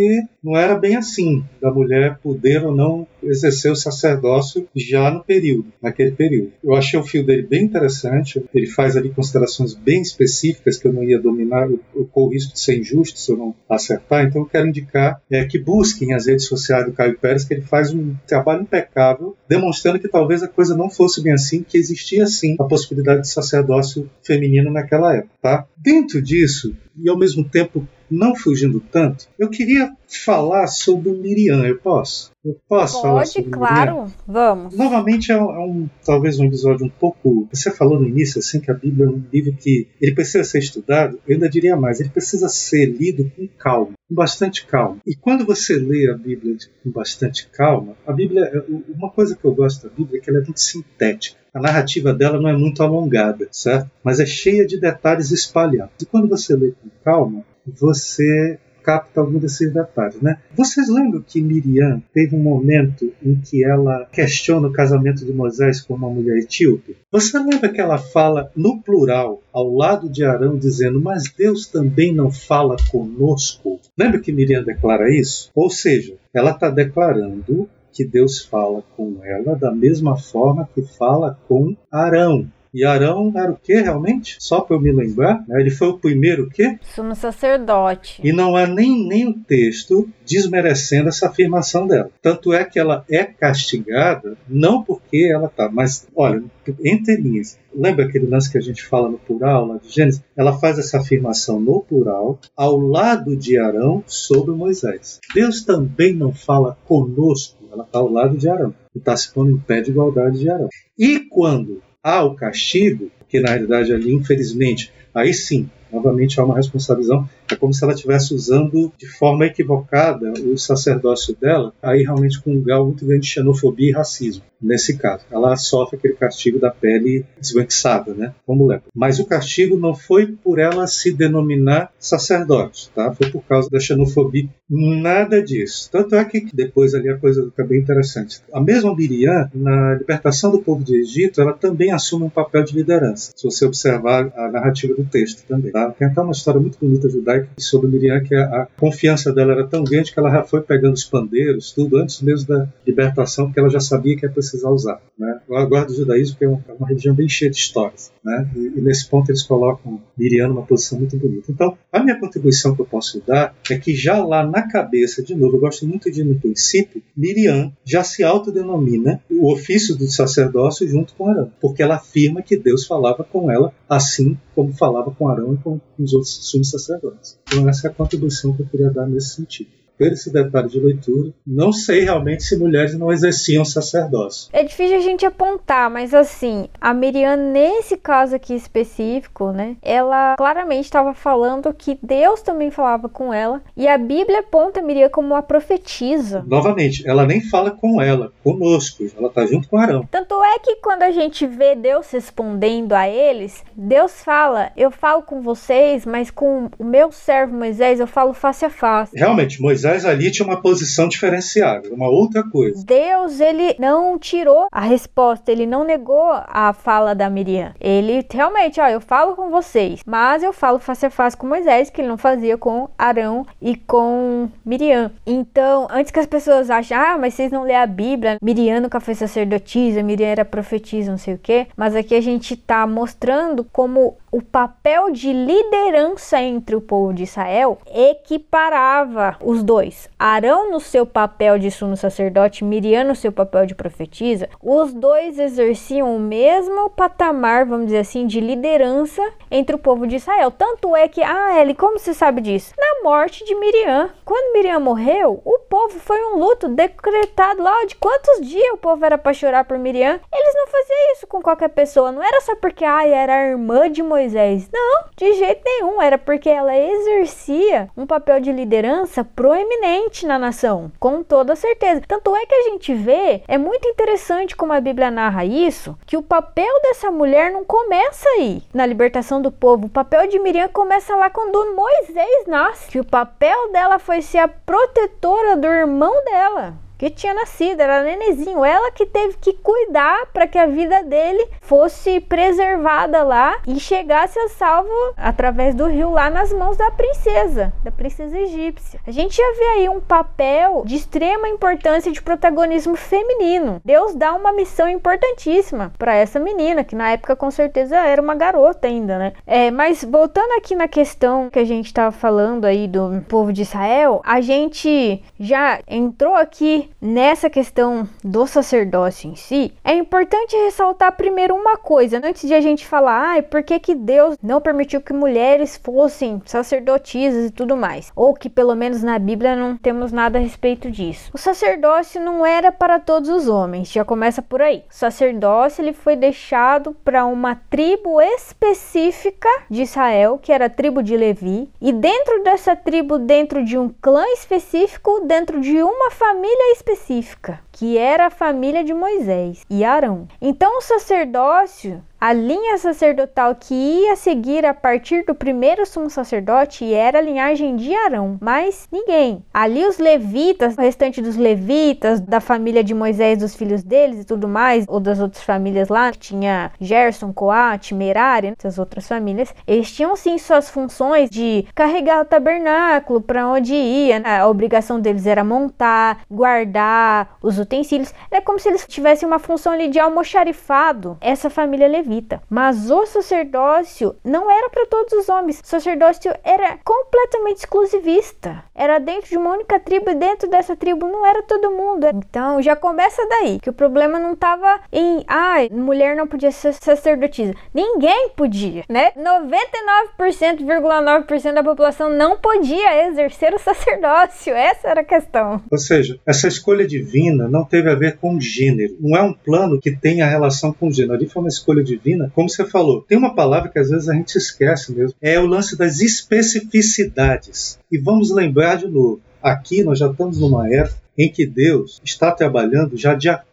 não 0.43 0.57
era 0.57 0.75
bem 0.75 0.95
assim 0.95 1.43
da 1.61 1.71
mulher 1.71 2.17
poder 2.21 2.65
ou 2.65 2.75
não 2.75 3.07
exercer 3.23 3.71
o 3.71 3.75
sacerdócio 3.75 4.67
já 4.75 5.11
no 5.11 5.23
período, 5.23 5.71
naquele 5.81 6.11
período. 6.11 6.53
Eu 6.63 6.75
achei 6.75 6.99
o 6.99 7.03
fio 7.03 7.25
dele 7.25 7.43
bem 7.43 7.63
interessante, 7.63 8.43
ele 8.53 8.67
faz 8.67 8.97
ali 8.97 9.09
considerações 9.09 9.73
bem 9.73 10.01
específicas 10.01 10.77
que 10.77 10.87
eu 10.87 10.93
não 10.93 11.03
ia 11.03 11.19
dominar, 11.19 11.69
eu 11.69 12.05
corro 12.11 12.27
o 12.27 12.33
risco 12.33 12.53
de 12.53 12.59
ser 12.59 12.77
injusto 12.77 13.19
se 13.19 13.31
eu 13.31 13.37
não 13.37 13.55
acertar, 13.69 14.25
então 14.25 14.41
eu 14.41 14.47
quero 14.47 14.67
indicar 14.67 15.21
é, 15.29 15.45
que 15.45 15.59
busquem 15.59 16.13
as 16.13 16.27
redes 16.27 16.45
sociais 16.45 16.85
do 16.85 16.93
Caio 16.93 17.17
Pérez, 17.17 17.43
que 17.43 17.53
ele 17.53 17.61
faz 17.61 17.93
um 17.93 18.15
trabalho 18.27 18.63
impecável, 18.63 19.35
demonstrando 19.47 19.99
que 19.99 20.07
talvez 20.07 20.43
a 20.43 20.47
coisa 20.47 20.75
não 20.75 20.89
fosse 20.89 21.21
bem 21.21 21.33
assim, 21.33 21.63
que 21.63 21.77
existia 21.77 22.25
sim 22.25 22.55
a 22.59 22.63
possibilidade 22.63 23.21
de 23.21 23.29
sacerdócio 23.29 24.09
feminino 24.23 24.71
naquela 24.71 25.15
época. 25.15 25.30
Tá? 25.41 25.65
Dentro 25.77 26.21
disso, 26.21 26.75
e 26.97 27.09
ao 27.09 27.17
mesmo 27.17 27.43
tempo 27.43 27.87
não 28.09 28.35
fugindo 28.35 28.81
tanto, 28.91 29.27
eu 29.39 29.49
queria 29.49 29.95
falar 30.07 30.67
sobre 30.67 31.11
Miriam, 31.11 31.65
eu 31.65 31.77
posso? 31.77 32.31
Eu 32.43 32.57
posso 32.67 32.95
Pode, 32.95 33.07
falar 33.07 33.25
sobre 33.25 33.49
claro, 33.51 33.91
Miriam? 33.93 34.13
vamos. 34.27 34.75
Novamente 34.75 35.31
é 35.31 35.37
um, 35.41 35.51
é 35.51 35.59
um, 35.59 35.89
talvez 36.05 36.37
um 36.37 36.45
episódio 36.45 36.85
um 36.85 36.89
pouco. 36.89 37.47
Você 37.51 37.71
falou 37.71 37.99
no 37.99 38.07
início 38.07 38.39
assim 38.39 38.59
que 38.59 38.69
a 38.69 38.73
Bíblia 38.73 39.05
é 39.05 39.09
um 39.09 39.23
livro 39.31 39.53
que 39.53 39.87
ele 40.01 40.13
precisa 40.13 40.43
ser 40.43 40.59
estudado. 40.59 41.19
Eu 41.25 41.35
ainda 41.35 41.49
diria 41.49 41.77
mais, 41.77 41.99
ele 41.99 42.09
precisa 42.09 42.49
ser 42.49 42.85
lido 42.85 43.31
com 43.35 43.47
calma, 43.57 43.93
com 44.11 44.15
bastante 44.15 44.65
calma. 44.65 44.97
E 45.07 45.15
quando 45.15 45.45
você 45.45 45.77
lê 45.77 46.11
a 46.11 46.17
Bíblia 46.17 46.57
com 46.83 46.91
bastante 46.91 47.47
calma, 47.47 47.95
a 48.05 48.11
Bíblia, 48.11 48.43
é, 48.43 48.63
uma 48.93 49.09
coisa 49.09 49.35
que 49.35 49.45
eu 49.45 49.55
gosto 49.55 49.87
da 49.87 49.95
Bíblia 49.95 50.19
é 50.19 50.21
que 50.21 50.29
ela 50.29 50.39
é 50.39 50.43
muito 50.43 50.59
sintética. 50.59 51.39
A 51.53 51.59
narrativa 51.59 52.13
dela 52.13 52.39
não 52.39 52.49
é 52.49 52.53
muito 52.53 52.83
alongada, 52.83 53.47
certo? 53.51 53.89
Mas 54.03 54.19
é 54.19 54.25
cheia 54.25 54.67
de 54.67 54.79
detalhes 54.79 55.31
espalhados. 55.31 55.93
E 56.01 56.05
quando 56.05 56.27
você 56.27 56.55
lê 56.55 56.71
com 56.71 56.89
calma, 57.03 57.43
você 57.65 58.59
capta 58.83 59.21
algum 59.21 59.39
desses 59.39 59.73
detalhes, 59.73 60.21
né? 60.21 60.37
Vocês 60.55 60.89
lembram 60.89 61.23
que 61.25 61.41
Miriam 61.41 62.01
teve 62.13 62.35
um 62.35 62.43
momento 62.43 63.11
em 63.23 63.35
que 63.35 63.63
ela 63.63 64.07
questiona 64.11 64.67
o 64.67 64.73
casamento 64.73 65.25
de 65.25 65.31
Moisés 65.31 65.81
com 65.81 65.93
uma 65.93 66.09
mulher 66.09 66.37
etíope? 66.37 66.97
Você 67.11 67.37
lembra 67.37 67.69
que 67.69 67.79
ela 67.79 67.97
fala 67.97 68.51
no 68.55 68.81
plural, 68.81 69.41
ao 69.51 69.73
lado 69.73 70.09
de 70.09 70.23
Arão, 70.23 70.57
dizendo: 70.57 71.01
Mas 71.01 71.31
Deus 71.37 71.67
também 71.67 72.13
não 72.13 72.31
fala 72.31 72.75
conosco? 72.91 73.79
Lembra 73.97 74.19
que 74.19 74.31
Miriam 74.31 74.63
declara 74.63 75.13
isso? 75.13 75.49
Ou 75.55 75.69
seja, 75.69 76.15
ela 76.33 76.51
está 76.51 76.69
declarando 76.69 77.69
que 77.91 78.05
Deus 78.05 78.41
fala 78.43 78.83
com 78.95 79.17
ela 79.23 79.55
da 79.55 79.71
mesma 79.71 80.17
forma 80.17 80.67
que 80.73 80.81
fala 80.81 81.37
com 81.47 81.75
Arão. 81.91 82.47
E 82.73 82.85
Arão 82.85 83.33
era 83.35 83.51
o 83.51 83.57
que 83.57 83.81
realmente? 83.81 84.37
Só 84.39 84.61
para 84.61 84.77
eu 84.77 84.79
me 84.79 84.91
lembrar, 84.91 85.43
né? 85.45 85.59
ele 85.59 85.69
foi 85.69 85.89
o 85.89 85.97
primeiro 85.97 86.43
o 86.43 86.49
quê? 86.49 86.79
Sumo 86.95 87.13
sacerdote. 87.13 88.21
E 88.23 88.31
não 88.31 88.55
há 88.55 88.65
nem, 88.65 89.07
nem 89.07 89.27
o 89.27 89.33
texto 89.33 90.09
desmerecendo 90.25 91.09
essa 91.09 91.27
afirmação 91.27 91.85
dela. 91.85 92.09
Tanto 92.21 92.53
é 92.53 92.63
que 92.63 92.79
ela 92.79 93.03
é 93.09 93.25
castigada, 93.25 94.37
não 94.47 94.83
porque 94.83 95.29
ela 95.31 95.47
está, 95.47 95.69
mas 95.69 96.07
olha, 96.15 96.41
entre 96.83 97.17
linhas. 97.17 97.59
Lembra 97.73 98.05
aquele 98.05 98.27
lance 98.27 98.49
que 98.49 98.57
a 98.57 98.61
gente 98.61 98.85
fala 98.85 99.09
no 99.09 99.17
plural 99.17 99.65
lá 99.65 99.77
de 99.77 99.89
Gênesis? 99.89 100.23
Ela 100.37 100.57
faz 100.57 100.79
essa 100.79 100.99
afirmação 100.99 101.59
no 101.59 101.81
plural, 101.81 102.39
ao 102.55 102.77
lado 102.77 103.35
de 103.35 103.57
Arão, 103.57 104.03
sobre 104.07 104.55
Moisés. 104.55 105.19
Deus 105.33 105.63
também 105.63 106.13
não 106.13 106.33
fala 106.33 106.77
conosco, 106.85 107.57
ela 107.71 107.83
está 107.83 107.99
ao 107.99 108.09
lado 108.09 108.37
de 108.37 108.49
Arão. 108.49 108.73
E 108.93 108.97
está 108.97 109.15
se 109.15 109.33
pondo 109.33 109.51
em 109.51 109.57
pé 109.57 109.81
de 109.81 109.91
igualdade 109.91 110.39
de 110.39 110.49
Arão. 110.49 110.69
E 110.97 111.19
quando 111.19 111.81
há 112.03 112.23
o 112.23 112.35
castigo, 112.35 113.11
que 113.27 113.39
na 113.39 113.49
realidade 113.49 113.93
ali, 113.93 114.13
infelizmente, 114.13 114.91
aí 115.13 115.33
sim, 115.33 115.69
novamente 115.91 116.39
há 116.39 116.45
uma 116.45 116.55
responsabilização. 116.55 117.27
É 117.51 117.55
como 117.55 117.73
se 117.73 117.83
ela 117.83 117.93
estivesse 117.93 118.33
usando 118.33 118.91
de 118.97 119.07
forma 119.07 119.45
equivocada 119.45 120.31
o 120.45 120.57
sacerdócio 120.57 121.35
dela, 121.39 121.73
aí 121.81 122.03
realmente 122.03 122.41
com 122.41 122.51
um 122.51 122.61
grau 122.61 122.85
muito 122.85 123.05
grande 123.05 123.23
de 123.23 123.33
xenofobia 123.33 123.89
e 123.89 123.93
racismo. 123.93 124.43
Nesse 124.61 124.95
caso, 124.95 125.25
ela 125.31 125.57
sofre 125.57 125.97
aquele 125.97 126.13
castigo 126.13 126.59
da 126.59 126.69
pele 126.69 127.25
esbranquiçada, 127.41 128.13
né? 128.13 128.33
Como 128.45 128.67
lepra. 128.67 128.91
Mas 128.93 129.19
o 129.19 129.25
castigo 129.25 129.75
não 129.75 129.95
foi 129.95 130.27
por 130.27 130.59
ela 130.59 130.85
se 130.85 131.11
denominar 131.11 131.91
sacerdote, 131.97 132.91
tá? 132.93 133.11
Foi 133.11 133.29
por 133.31 133.43
causa 133.43 133.67
da 133.71 133.79
xenofobia. 133.79 134.47
Nada 134.69 135.41
disso. 135.41 135.89
Tanto 135.91 136.15
é 136.15 136.23
que 136.23 136.47
depois 136.53 136.93
ali 136.93 137.09
a 137.09 137.17
coisa 137.17 137.43
fica 137.45 137.63
bem 137.63 137.79
interessante. 137.79 138.39
A 138.53 138.61
mesma 138.61 138.95
Miriam, 138.95 139.49
na 139.53 139.95
libertação 139.95 140.51
do 140.51 140.61
povo 140.61 140.83
de 140.83 140.95
Egito, 140.95 141.41
ela 141.41 141.53
também 141.53 141.91
assume 141.91 142.25
um 142.25 142.29
papel 142.29 142.63
de 142.63 142.75
liderança. 142.75 143.31
Se 143.35 143.43
você 143.43 143.65
observar 143.65 144.31
a 144.35 144.47
narrativa 144.49 144.93
do 144.93 145.03
texto 145.03 145.43
também, 145.47 145.71
tá? 145.71 145.89
Tem 145.89 146.07
até 146.07 146.21
uma 146.21 146.31
história 146.31 146.61
muito 146.61 146.77
bonita 146.79 147.09
judaica 147.09 147.40
sobre 147.57 147.87
Miriam 147.87 148.21
que 148.23 148.35
a, 148.35 148.43
a 148.43 148.67
confiança 148.77 149.33
dela 149.33 149.53
era 149.53 149.67
tão 149.67 149.83
grande 149.83 150.11
que 150.11 150.19
ela 150.19 150.31
já 150.31 150.43
foi 150.43 150.61
pegando 150.61 150.93
os 150.93 151.03
pandeiros, 151.03 151.71
tudo 151.71 151.97
antes 151.97 152.21
mesmo 152.21 152.47
da 152.47 152.67
libertação, 152.85 153.45
porque 153.45 153.59
ela 153.59 153.69
já 153.69 153.79
sabia 153.79 154.15
que 154.15 154.25
ia 154.25 154.31
precisar 154.31 154.69
usar. 154.69 155.01
Né? 155.17 155.39
Eu 155.49 155.67
guardo 155.67 155.89
o 155.91 155.95
judaísmo 155.95 156.35
porque 156.35 156.45
é 156.45 156.47
uma, 156.47 156.63
é 156.67 156.73
uma 156.73 156.87
religião 156.87 157.13
bem 157.13 157.29
cheia 157.29 157.51
de 157.51 157.57
histórias. 157.57 158.11
Né? 158.23 158.49
E, 158.55 158.79
e, 158.79 158.81
nesse 158.81 159.07
ponto 159.07 159.29
eles 159.29 159.43
colocam 159.43 160.01
Miriam 160.17 160.47
numa 160.49 160.63
posição 160.63 160.97
muito 160.97 161.17
bonita. 161.17 161.51
Então, 161.51 161.77
a 161.91 162.03
minha 162.03 162.19
contribuição 162.19 162.75
que 162.75 162.81
eu 162.81 162.85
posso 162.85 163.21
dar 163.25 163.55
é 163.69 163.77
que 163.77 163.95
já 163.95 164.23
lá 164.23 164.45
na 164.45 164.67
cabeça, 164.67 165.23
de 165.23 165.35
novo, 165.35 165.55
eu 165.57 165.59
gosto 165.59 165.87
muito 165.87 166.11
de 166.11 166.23
no 166.23 166.35
princípio, 166.35 167.01
Miriam 167.15 167.71
já 167.85 168.03
se 168.03 168.23
autodenomina 168.23 169.21
o 169.29 169.51
ofício 169.51 169.95
do 169.95 170.09
sacerdócio 170.09 170.87
junto 170.87 171.13
com 171.15 171.29
Arão, 171.29 171.51
porque 171.59 171.81
ela 171.81 171.95
afirma 171.95 172.41
que 172.41 172.57
Deus 172.57 172.85
falava 172.85 173.23
com 173.23 173.51
ela 173.51 173.73
assim 173.89 174.37
como 174.61 174.73
falava 174.73 175.09
com 175.09 175.27
Arão 175.27 175.55
e 175.55 175.57
com 175.57 175.79
os 175.97 176.13
outros 176.13 176.49
sumos 176.49 176.69
sacerdotes. 176.69 177.39
Então 177.47 177.67
essa 177.67 177.87
é 177.87 177.89
a 177.89 177.93
contribuição 177.93 178.53
que 178.53 178.61
eu 178.61 178.67
queria 178.67 178.91
dar 178.91 179.07
nesse 179.07 179.35
sentido 179.35 179.80
ter 180.01 180.13
esse 180.13 180.33
detalhe 180.33 180.67
de 180.67 180.79
leitura. 180.79 181.31
Não 181.45 181.71
sei 181.71 182.01
realmente 182.01 182.43
se 182.43 182.57
mulheres 182.57 182.97
não 182.97 183.11
exerciam 183.11 183.63
sacerdócio. 183.63 184.49
É 184.51 184.63
difícil 184.63 184.97
a 184.97 185.01
gente 185.01 185.25
apontar, 185.25 185.89
mas 185.91 186.13
assim, 186.13 186.67
a 186.79 186.91
Miriam, 186.93 187.35
nesse 187.35 187.95
caso 187.97 188.35
aqui 188.35 188.55
específico, 188.55 189.51
né, 189.51 189.75
ela 189.83 190.35
claramente 190.37 190.85
estava 190.85 191.13
falando 191.13 191.71
que 191.73 191.99
Deus 192.01 192.41
também 192.41 192.71
falava 192.71 193.07
com 193.07 193.31
ela, 193.31 193.61
e 193.77 193.87
a 193.87 193.97
Bíblia 193.97 194.39
aponta 194.39 194.79
a 194.79 194.83
Miriam 194.83 195.09
como 195.09 195.27
uma 195.27 195.43
profetisa. 195.43 196.43
Novamente, 196.47 197.07
ela 197.07 197.25
nem 197.25 197.41
fala 197.41 197.69
com 197.71 198.01
ela, 198.01 198.31
conosco, 198.43 199.05
ela 199.15 199.27
está 199.27 199.45
junto 199.45 199.69
com 199.69 199.77
Arão. 199.77 200.07
Tanto 200.09 200.43
é 200.43 200.57
que 200.59 200.77
quando 200.77 201.03
a 201.03 201.11
gente 201.11 201.45
vê 201.45 201.75
Deus 201.75 202.09
respondendo 202.09 202.93
a 202.93 203.07
eles, 203.07 203.63
Deus 203.75 204.23
fala: 204.23 204.71
Eu 204.75 204.89
falo 204.89 205.21
com 205.21 205.41
vocês, 205.41 206.05
mas 206.05 206.31
com 206.31 206.69
o 206.79 206.83
meu 206.83 207.11
servo 207.11 207.53
Moisés 207.53 207.99
eu 207.99 208.07
falo 208.07 208.33
face 208.33 208.65
a 208.65 208.69
face. 208.69 209.15
Realmente, 209.15 209.61
Moisés 209.61 209.90
Moisés 209.91 210.05
ali 210.05 210.31
tinha 210.31 210.45
uma 210.45 210.61
posição 210.61 211.07
diferenciada, 211.07 211.89
uma 211.93 212.09
outra 212.09 212.43
coisa. 212.43 212.83
Deus, 212.85 213.39
ele 213.39 213.75
não 213.77 214.17
tirou 214.17 214.67
a 214.71 214.81
resposta, 214.81 215.51
ele 215.51 215.65
não 215.65 215.83
negou 215.83 216.31
a 216.31 216.73
fala 216.73 217.13
da 217.13 217.29
Miriam. 217.29 217.73
Ele 217.79 218.25
realmente, 218.31 218.79
ó, 218.79 218.87
eu 218.87 219.01
falo 219.01 219.35
com 219.35 219.49
vocês, 219.49 220.01
mas 220.05 220.43
eu 220.43 220.53
falo 220.53 220.79
face 220.79 221.05
a 221.05 221.09
face 221.09 221.35
com 221.35 221.47
Moisés, 221.47 221.89
que 221.89 222.01
ele 222.01 222.07
não 222.07 222.17
fazia 222.17 222.57
com 222.57 222.89
Arão 222.97 223.45
e 223.61 223.75
com 223.75 224.49
Miriam. 224.65 225.11
Então, 225.25 225.87
antes 225.91 226.11
que 226.11 226.19
as 226.19 226.25
pessoas 226.25 226.69
achem, 226.69 226.95
ah, 226.95 227.17
mas 227.19 227.33
vocês 227.33 227.51
não 227.51 227.63
lê 227.63 227.75
a 227.75 227.85
Bíblia, 227.85 228.37
Miriam 228.41 228.79
nunca 228.79 228.99
foi 228.99 229.15
sacerdotisa, 229.15 230.03
Miriam 230.03 230.27
era 230.27 230.45
profetisa, 230.45 231.11
não 231.11 231.17
sei 231.17 231.33
o 231.33 231.39
quê. 231.39 231.67
Mas 231.75 231.95
aqui 231.95 232.15
a 232.15 232.21
gente 232.21 232.55
tá 232.55 232.87
mostrando 232.87 233.65
como 233.71 234.15
o 234.31 234.41
papel 234.41 235.11
de 235.11 235.33
liderança 235.33 236.39
entre 236.41 236.73
o 236.73 236.81
povo 236.81 237.13
de 237.13 237.23
Israel 237.23 237.77
equiparava 237.93 239.35
os 239.43 239.61
dois. 239.61 240.09
Arão 240.17 240.71
no 240.71 240.79
seu 240.79 241.05
papel 241.05 241.59
de 241.59 241.69
sumo 241.69 241.97
sacerdote, 241.97 242.63
Miriam 242.63 243.03
no 243.03 243.15
seu 243.15 243.31
papel 243.31 243.65
de 243.65 243.75
profetisa, 243.75 244.47
os 244.63 244.93
dois 244.93 245.37
exerciam 245.37 246.15
o 246.15 246.19
mesmo 246.19 246.89
patamar, 246.91 247.65
vamos 247.65 247.87
dizer 247.87 247.99
assim, 247.99 248.25
de 248.25 248.39
liderança 248.39 249.21
entre 249.49 249.75
o 249.75 249.79
povo 249.79 250.07
de 250.07 250.15
Israel. 250.15 250.49
Tanto 250.49 250.95
é 250.95 251.09
que, 251.09 251.21
ah, 251.21 251.59
Eli, 251.59 251.75
como 251.75 251.99
você 251.99 252.13
sabe 252.13 252.39
disso? 252.39 252.73
Na 252.77 253.03
morte 253.03 253.43
de 253.43 253.53
Miriam. 253.55 254.09
Quando 254.23 254.53
Miriam 254.53 254.79
morreu, 254.79 255.41
o 255.43 255.59
povo 255.59 255.99
foi 255.99 256.23
um 256.23 256.37
luto 256.37 256.69
decretado 256.69 257.61
lá 257.61 257.85
de 257.85 257.97
quantos 257.97 258.47
dias 258.47 258.73
o 258.73 258.77
povo 258.77 259.03
era 259.03 259.17
para 259.17 259.33
chorar 259.33 259.65
por 259.65 259.77
Miriam. 259.77 260.19
Eles 260.33 260.55
não 260.55 260.67
faziam 260.67 261.13
isso 261.13 261.27
com 261.27 261.41
qualquer 261.41 261.69
pessoa, 261.69 262.13
não 262.13 262.23
era 262.23 262.39
só 262.39 262.55
porque, 262.55 262.85
ah, 262.85 263.05
era 263.05 263.33
a 263.33 263.47
irmã 263.49 263.91
de 263.91 264.01
Moisés 264.01 264.20
Moisés. 264.21 264.69
Não, 264.71 265.05
de 265.17 265.33
jeito 265.33 265.61
nenhum. 265.65 266.01
Era 266.01 266.17
porque 266.17 266.49
ela 266.49 266.77
exercia 266.77 267.89
um 267.97 268.05
papel 268.05 268.39
de 268.39 268.51
liderança 268.51 269.23
proeminente 269.23 270.27
na 270.27 270.37
nação, 270.37 270.91
com 270.99 271.23
toda 271.23 271.55
certeza. 271.55 272.03
Tanto 272.07 272.35
é 272.35 272.45
que 272.45 272.53
a 272.53 272.61
gente 272.69 272.93
vê, 272.93 273.43
é 273.47 273.57
muito 273.57 273.87
interessante 273.87 274.55
como 274.55 274.73
a 274.73 274.81
Bíblia 274.81 275.09
narra 275.09 275.43
isso, 275.43 275.97
que 276.05 276.17
o 276.17 276.23
papel 276.23 276.81
dessa 276.83 277.09
mulher 277.09 277.51
não 277.51 277.65
começa 277.65 278.29
aí 278.29 278.61
na 278.73 278.85
libertação 278.85 279.41
do 279.41 279.51
povo. 279.51 279.87
O 279.87 279.89
papel 279.89 280.27
de 280.27 280.37
Miriam 280.39 280.67
começa 280.67 281.15
lá 281.15 281.29
quando 281.29 281.75
Moisés 281.75 282.45
nasce, 282.47 282.91
que 282.91 282.99
o 282.99 283.05
papel 283.05 283.71
dela 283.71 283.97
foi 283.97 284.21
ser 284.21 284.39
a 284.39 284.47
protetora 284.47 285.57
do 285.57 285.67
irmão 285.67 286.13
dela 286.25 286.75
que 287.01 287.09
tinha 287.09 287.33
nascido, 287.33 287.81
era 287.81 288.03
nenezinho. 288.03 288.63
Ela 288.63 288.91
que 288.91 289.07
teve 289.07 289.35
que 289.41 289.53
cuidar 289.53 290.27
para 290.27 290.45
que 290.45 290.55
a 290.55 290.67
vida 290.67 291.01
dele 291.01 291.47
fosse 291.59 292.19
preservada 292.19 293.23
lá 293.23 293.57
e 293.65 293.79
chegasse 293.79 294.37
a 294.37 294.49
salvo 294.49 294.93
através 295.17 295.73
do 295.73 295.87
rio 295.87 296.11
lá 296.11 296.29
nas 296.29 296.53
mãos 296.53 296.77
da 296.77 296.91
princesa, 296.91 297.73
da 297.83 297.91
princesa 297.91 298.37
egípcia. 298.37 298.99
A 299.07 299.09
gente 299.09 299.35
já 299.35 299.51
vê 299.57 299.65
aí 299.79 299.89
um 299.89 299.99
papel 299.99 300.83
de 300.85 300.95
extrema 300.95 301.49
importância 301.49 302.11
de 302.11 302.21
protagonismo 302.21 302.95
feminino. 302.95 303.81
Deus 303.83 304.13
dá 304.13 304.35
uma 304.35 304.53
missão 304.53 304.87
importantíssima 304.87 305.91
para 305.97 306.13
essa 306.13 306.39
menina, 306.39 306.83
que 306.83 306.95
na 306.95 307.09
época 307.09 307.35
com 307.35 307.49
certeza 307.49 307.97
era 307.97 308.21
uma 308.21 308.35
garota 308.35 308.85
ainda, 308.85 309.17
né? 309.17 309.33
É, 309.47 309.71
mas 309.71 310.03
voltando 310.03 310.51
aqui 310.51 310.75
na 310.75 310.87
questão 310.87 311.49
que 311.49 311.57
a 311.57 311.65
gente 311.65 311.87
estava 311.87 312.11
falando 312.11 312.65
aí 312.65 312.87
do 312.87 313.25
povo 313.27 313.51
de 313.51 313.63
Israel, 313.63 314.21
a 314.23 314.39
gente 314.39 315.23
já 315.39 315.79
entrou 315.87 316.35
aqui 316.35 316.90
nessa 316.99 317.49
questão 317.49 318.07
do 318.23 318.45
sacerdócio 318.47 319.29
em 319.29 319.35
si, 319.35 319.73
é 319.83 319.93
importante 319.93 320.55
ressaltar 320.55 321.15
primeiro 321.15 321.55
uma 321.55 321.77
coisa, 321.77 322.21
antes 322.23 322.47
de 322.47 322.53
a 322.53 322.61
gente 322.61 322.85
falar, 322.85 323.37
ah, 323.37 323.43
por 323.43 323.63
que, 323.63 323.79
que 323.79 323.95
Deus 323.95 324.37
não 324.41 324.61
permitiu 324.61 325.01
que 325.01 325.13
mulheres 325.13 325.79
fossem 325.83 326.41
sacerdotisas 326.45 327.47
e 327.47 327.51
tudo 327.51 327.77
mais, 327.77 328.11
ou 328.15 328.33
que 328.33 328.49
pelo 328.49 328.75
menos 328.75 329.03
na 329.03 329.17
Bíblia 329.19 329.55
não 329.55 329.77
temos 329.77 330.11
nada 330.11 330.37
a 330.37 330.41
respeito 330.41 330.89
disso. 330.89 331.31
O 331.33 331.37
sacerdócio 331.37 332.21
não 332.21 332.45
era 332.45 332.71
para 332.71 332.99
todos 332.99 333.29
os 333.29 333.47
homens, 333.47 333.91
já 333.91 334.05
começa 334.05 334.41
por 334.41 334.61
aí. 334.61 334.83
O 334.89 334.93
sacerdócio 334.93 335.81
ele 335.81 335.93
foi 335.93 336.15
deixado 336.15 336.95
para 337.03 337.25
uma 337.25 337.55
tribo 337.55 338.21
específica 338.21 339.49
de 339.69 339.83
Israel, 339.83 340.39
que 340.41 340.51
era 340.51 340.65
a 340.65 340.69
tribo 340.69 341.03
de 341.03 341.15
Levi, 341.15 341.69
e 341.81 341.91
dentro 341.91 342.43
dessa 342.43 342.75
tribo, 342.75 343.17
dentro 343.17 343.63
de 343.63 343.77
um 343.77 343.89
clã 344.01 344.25
específico, 344.33 345.21
dentro 345.25 345.61
de 345.61 345.81
uma 345.81 346.11
família 346.11 346.71
específica, 346.73 346.80
específica 346.81 347.61
que 347.81 347.97
era 347.97 348.27
a 348.27 348.29
família 348.29 348.83
de 348.83 348.93
Moisés 348.93 349.65
e 349.67 349.83
Arão. 349.83 350.27
Então 350.39 350.77
o 350.77 350.81
sacerdócio 350.81 352.03
a 352.21 352.33
linha 352.33 352.77
sacerdotal 352.77 353.55
que 353.55 353.73
ia 353.73 354.15
seguir 354.15 354.63
a 354.63 354.75
partir 354.75 355.25
do 355.25 355.33
primeiro 355.33 355.87
sumo 355.87 356.07
sacerdote 356.07 356.93
era 356.93 357.17
a 357.17 357.21
linhagem 357.21 357.75
de 357.75 357.95
Arão, 357.95 358.37
mas 358.39 358.87
ninguém. 358.91 359.43
Ali 359.51 359.83
os 359.87 359.97
levitas, 359.97 360.77
o 360.77 360.81
restante 360.81 361.19
dos 361.19 361.35
levitas, 361.35 362.21
da 362.21 362.39
família 362.39 362.83
de 362.83 362.93
Moisés, 362.93 363.39
dos 363.39 363.55
filhos 363.55 363.81
deles 363.81 364.19
e 364.19 364.23
tudo 364.23 364.47
mais, 364.47 364.85
ou 364.87 364.99
das 364.99 365.19
outras 365.19 365.43
famílias 365.43 365.89
lá, 365.89 366.11
tinha 366.11 366.71
Gerson, 366.79 367.33
Coate, 367.33 367.95
Merari, 367.95 368.53
essas 368.55 368.77
outras 368.77 369.07
famílias, 369.07 369.51
eles 369.65 369.91
tinham 369.91 370.15
sim 370.15 370.37
suas 370.37 370.69
funções 370.69 371.27
de 371.27 371.65
carregar 371.73 372.21
o 372.21 372.25
tabernáculo 372.25 373.19
para 373.19 373.47
onde 373.47 373.73
ia. 373.73 374.19
Né? 374.19 374.41
A 374.41 374.47
obrigação 374.47 374.99
deles 374.99 375.25
era 375.25 375.43
montar, 375.43 376.19
guardar 376.29 377.35
os 377.41 377.57
utensílios. 377.71 378.13
É 378.29 378.41
como 378.41 378.59
se 378.59 378.67
eles 378.67 378.85
tivessem 378.85 379.25
uma 379.27 379.39
função 379.39 379.71
ali 379.71 379.87
de 379.87 379.99
almoxarifado 379.99 381.17
essa 381.21 381.49
família 381.49 381.87
levita. 381.87 382.41
Mas 382.49 382.91
o 382.91 383.05
sacerdócio 383.05 384.17
não 384.23 384.51
era 384.51 384.69
para 384.69 384.85
todos 384.87 385.13
os 385.13 385.29
homens. 385.29 385.61
O 385.61 385.67
sacerdócio 385.67 386.33
era 386.43 386.77
completamente 386.83 387.59
exclusivista. 387.59 388.65
Era 388.75 388.99
dentro 388.99 389.29
de 389.29 389.37
uma 389.37 389.53
única 389.53 389.79
tribo 389.79 390.09
e 390.09 390.15
dentro 390.15 390.49
dessa 390.49 390.75
tribo 390.75 391.07
não 391.07 391.25
era 391.25 391.41
todo 391.43 391.71
mundo. 391.71 392.05
Então 392.07 392.61
já 392.61 392.75
começa 392.75 393.25
daí 393.27 393.57
que 393.59 393.69
o 393.69 393.73
problema 393.73 394.19
não 394.19 394.33
estava 394.33 394.81
em, 394.91 395.23
ah, 395.27 395.55
mulher 395.71 396.15
não 396.15 396.27
podia 396.27 396.51
ser 396.51 396.73
sacerdotisa. 396.73 397.53
Ninguém 397.73 398.29
podia, 398.35 398.83
né? 398.89 399.11
99,9% 399.11 401.53
da 401.53 401.63
população 401.63 402.09
não 402.09 402.37
podia 402.37 403.07
exercer 403.07 403.53
o 403.53 403.59
sacerdócio. 403.59 404.53
Essa 404.53 404.89
era 404.89 404.99
a 405.01 405.05
questão. 405.05 405.61
Ou 405.71 405.77
seja, 405.77 406.19
essa 406.25 406.47
escolha 406.47 406.87
divina 406.87 407.47
não 407.47 407.60
teve 407.63 407.89
a 407.89 407.95
ver 407.95 408.17
com 408.17 408.39
gênero. 408.39 408.95
Não 408.99 409.17
é 409.17 409.21
um 409.21 409.33
plano 409.33 409.79
que 409.79 409.91
tenha 409.91 410.27
relação 410.27 410.73
com 410.73 410.91
gênero. 410.91 411.13
Ali 411.13 411.27
foi 411.27 411.41
uma 411.41 411.49
escolha 411.49 411.83
divina, 411.83 412.31
como 412.33 412.49
você 412.49 412.65
falou, 412.65 413.01
tem 413.01 413.17
uma 413.17 413.35
palavra 413.35 413.69
que 413.69 413.79
às 413.79 413.89
vezes 413.89 414.09
a 414.09 414.13
gente 414.13 414.35
esquece 414.35 414.91
mesmo, 414.93 415.15
é 415.21 415.39
o 415.39 415.45
lance 415.45 415.77
das 415.77 415.99
especificidades. 415.99 417.79
E 417.91 417.97
vamos 417.97 418.31
lembrar 418.31 418.75
de 418.75 418.87
novo, 418.87 419.21
aqui 419.41 419.83
nós 419.83 419.99
já 419.99 420.09
estamos 420.09 420.39
numa 420.39 420.71
época 420.71 421.01
em 421.17 421.29
que 421.29 421.45
Deus 421.45 421.99
está 422.03 422.31
trabalhando 422.31 422.97
já 422.97 423.13
de 423.13 423.29
acordo 423.29 423.50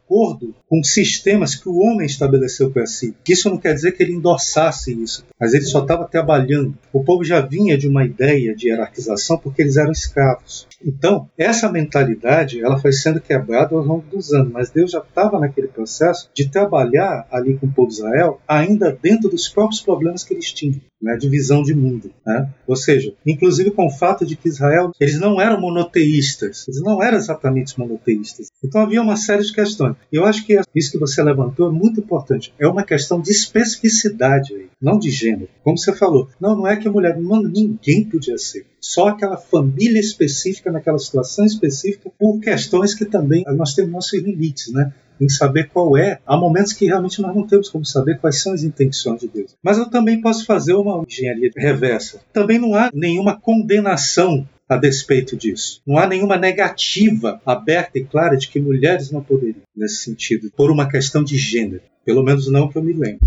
com 0.68 0.82
sistemas 0.82 1.54
que 1.54 1.68
o 1.68 1.78
homem 1.78 2.06
estabeleceu 2.06 2.70
para 2.70 2.86
si. 2.86 3.14
Isso 3.28 3.50
não 3.50 3.58
quer 3.58 3.74
dizer 3.74 3.92
que 3.92 4.02
ele 4.02 4.14
endossasse 4.14 4.92
isso, 4.92 5.24
mas 5.38 5.54
ele 5.54 5.64
só 5.64 5.82
estava 5.82 6.06
trabalhando. 6.06 6.74
O 6.92 7.04
povo 7.04 7.24
já 7.24 7.40
vinha 7.40 7.76
de 7.76 7.86
uma 7.86 8.04
ideia 8.04 8.54
de 8.54 8.68
hierarquização 8.68 9.38
porque 9.38 9.62
eles 9.62 9.76
eram 9.76 9.92
escravos. 9.92 10.66
Então, 10.84 11.28
essa 11.36 11.70
mentalidade 11.70 12.62
ela 12.62 12.78
foi 12.78 12.92
sendo 12.92 13.20
quebrada 13.20 13.74
ao 13.74 13.82
longo 13.82 14.04
dos 14.10 14.32
anos, 14.32 14.52
mas 14.52 14.70
Deus 14.70 14.92
já 14.92 15.00
estava 15.00 15.38
naquele 15.38 15.68
processo 15.68 16.30
de 16.32 16.48
trabalhar 16.48 17.26
ali 17.30 17.56
com 17.56 17.66
o 17.66 17.72
povo 17.72 17.88
de 17.88 17.94
Israel, 17.94 18.40
ainda 18.46 18.96
dentro 19.00 19.28
dos 19.28 19.48
próprios 19.48 19.80
problemas 19.80 20.22
que 20.22 20.34
eles 20.34 20.52
tinham, 20.52 20.80
né, 21.00 21.16
de 21.16 21.28
visão 21.28 21.62
de 21.62 21.74
mundo. 21.74 22.10
Né? 22.26 22.48
Ou 22.66 22.76
seja, 22.76 23.14
inclusive 23.24 23.70
com 23.70 23.86
o 23.86 23.90
fato 23.90 24.26
de 24.26 24.36
que 24.36 24.48
Israel, 24.48 24.92
eles 25.00 25.18
não 25.18 25.40
eram 25.40 25.60
monoteístas, 25.60 26.66
eles 26.68 26.80
não 26.82 27.02
eram 27.02 27.16
exatamente 27.16 27.78
monoteístas. 27.78 28.48
Então 28.62 28.82
havia 28.82 29.02
uma 29.02 29.16
série 29.16 29.42
de 29.42 29.52
questões. 29.52 29.96
Eu 30.12 30.24
acho 30.24 30.44
que 30.44 30.60
isso 30.74 30.90
que 30.90 30.98
você 30.98 31.22
levantou 31.22 31.68
é 31.68 31.72
muito 31.72 32.00
importante. 32.00 32.52
É 32.58 32.66
uma 32.66 32.84
questão 32.84 33.20
de 33.20 33.30
especificidade 33.30 34.68
não 34.80 34.98
de 34.98 35.10
gênero. 35.10 35.48
Como 35.62 35.76
você 35.76 35.92
falou, 35.92 36.28
não, 36.40 36.56
não 36.56 36.66
é 36.66 36.76
que 36.76 36.86
a 36.86 36.90
mulher, 36.90 37.18
mano, 37.20 37.48
ninguém 37.48 38.04
podia 38.04 38.38
ser 38.38 38.66
só 38.80 39.08
aquela 39.08 39.36
família 39.36 39.98
específica, 39.98 40.70
naquela 40.70 40.98
situação 40.98 41.44
específica, 41.44 42.10
por 42.18 42.38
questões 42.40 42.94
que 42.94 43.04
também 43.04 43.44
nós 43.56 43.74
temos 43.74 43.92
nossos 43.92 44.22
limites, 44.22 44.72
né? 44.72 44.92
Em 45.20 45.28
saber 45.28 45.68
qual 45.68 45.96
é. 45.96 46.18
Há 46.26 46.36
momentos 46.36 46.72
que 46.72 46.86
realmente 46.86 47.20
nós 47.20 47.34
não 47.34 47.46
temos 47.46 47.68
como 47.68 47.84
saber 47.84 48.18
quais 48.18 48.42
são 48.42 48.52
as 48.52 48.62
intenções 48.62 49.20
de 49.20 49.28
Deus. 49.28 49.56
Mas 49.62 49.78
eu 49.78 49.90
também 49.90 50.20
posso 50.20 50.44
fazer 50.44 50.74
uma 50.74 51.04
engenharia 51.06 51.50
reversa. 51.56 52.20
Também 52.32 52.58
não 52.58 52.74
há 52.74 52.90
nenhuma 52.92 53.38
condenação 53.38 54.46
a 54.68 54.76
despeito 54.76 55.36
disso. 55.36 55.80
Não 55.86 55.96
há 55.96 56.06
nenhuma 56.06 56.36
negativa 56.36 57.40
aberta 57.44 57.98
e 57.98 58.04
clara 58.04 58.36
de 58.36 58.48
que 58.48 58.60
mulheres 58.60 59.10
não 59.10 59.22
poderiam, 59.22 59.62
nesse 59.74 60.02
sentido, 60.02 60.52
por 60.54 60.70
uma 60.70 60.88
questão 60.88 61.24
de 61.24 61.36
gênero. 61.38 61.82
Pelo 62.04 62.22
menos 62.22 62.48
não 62.48 62.68
que 62.68 62.76
eu 62.76 62.82
me 62.82 62.92
lembre. 62.92 63.18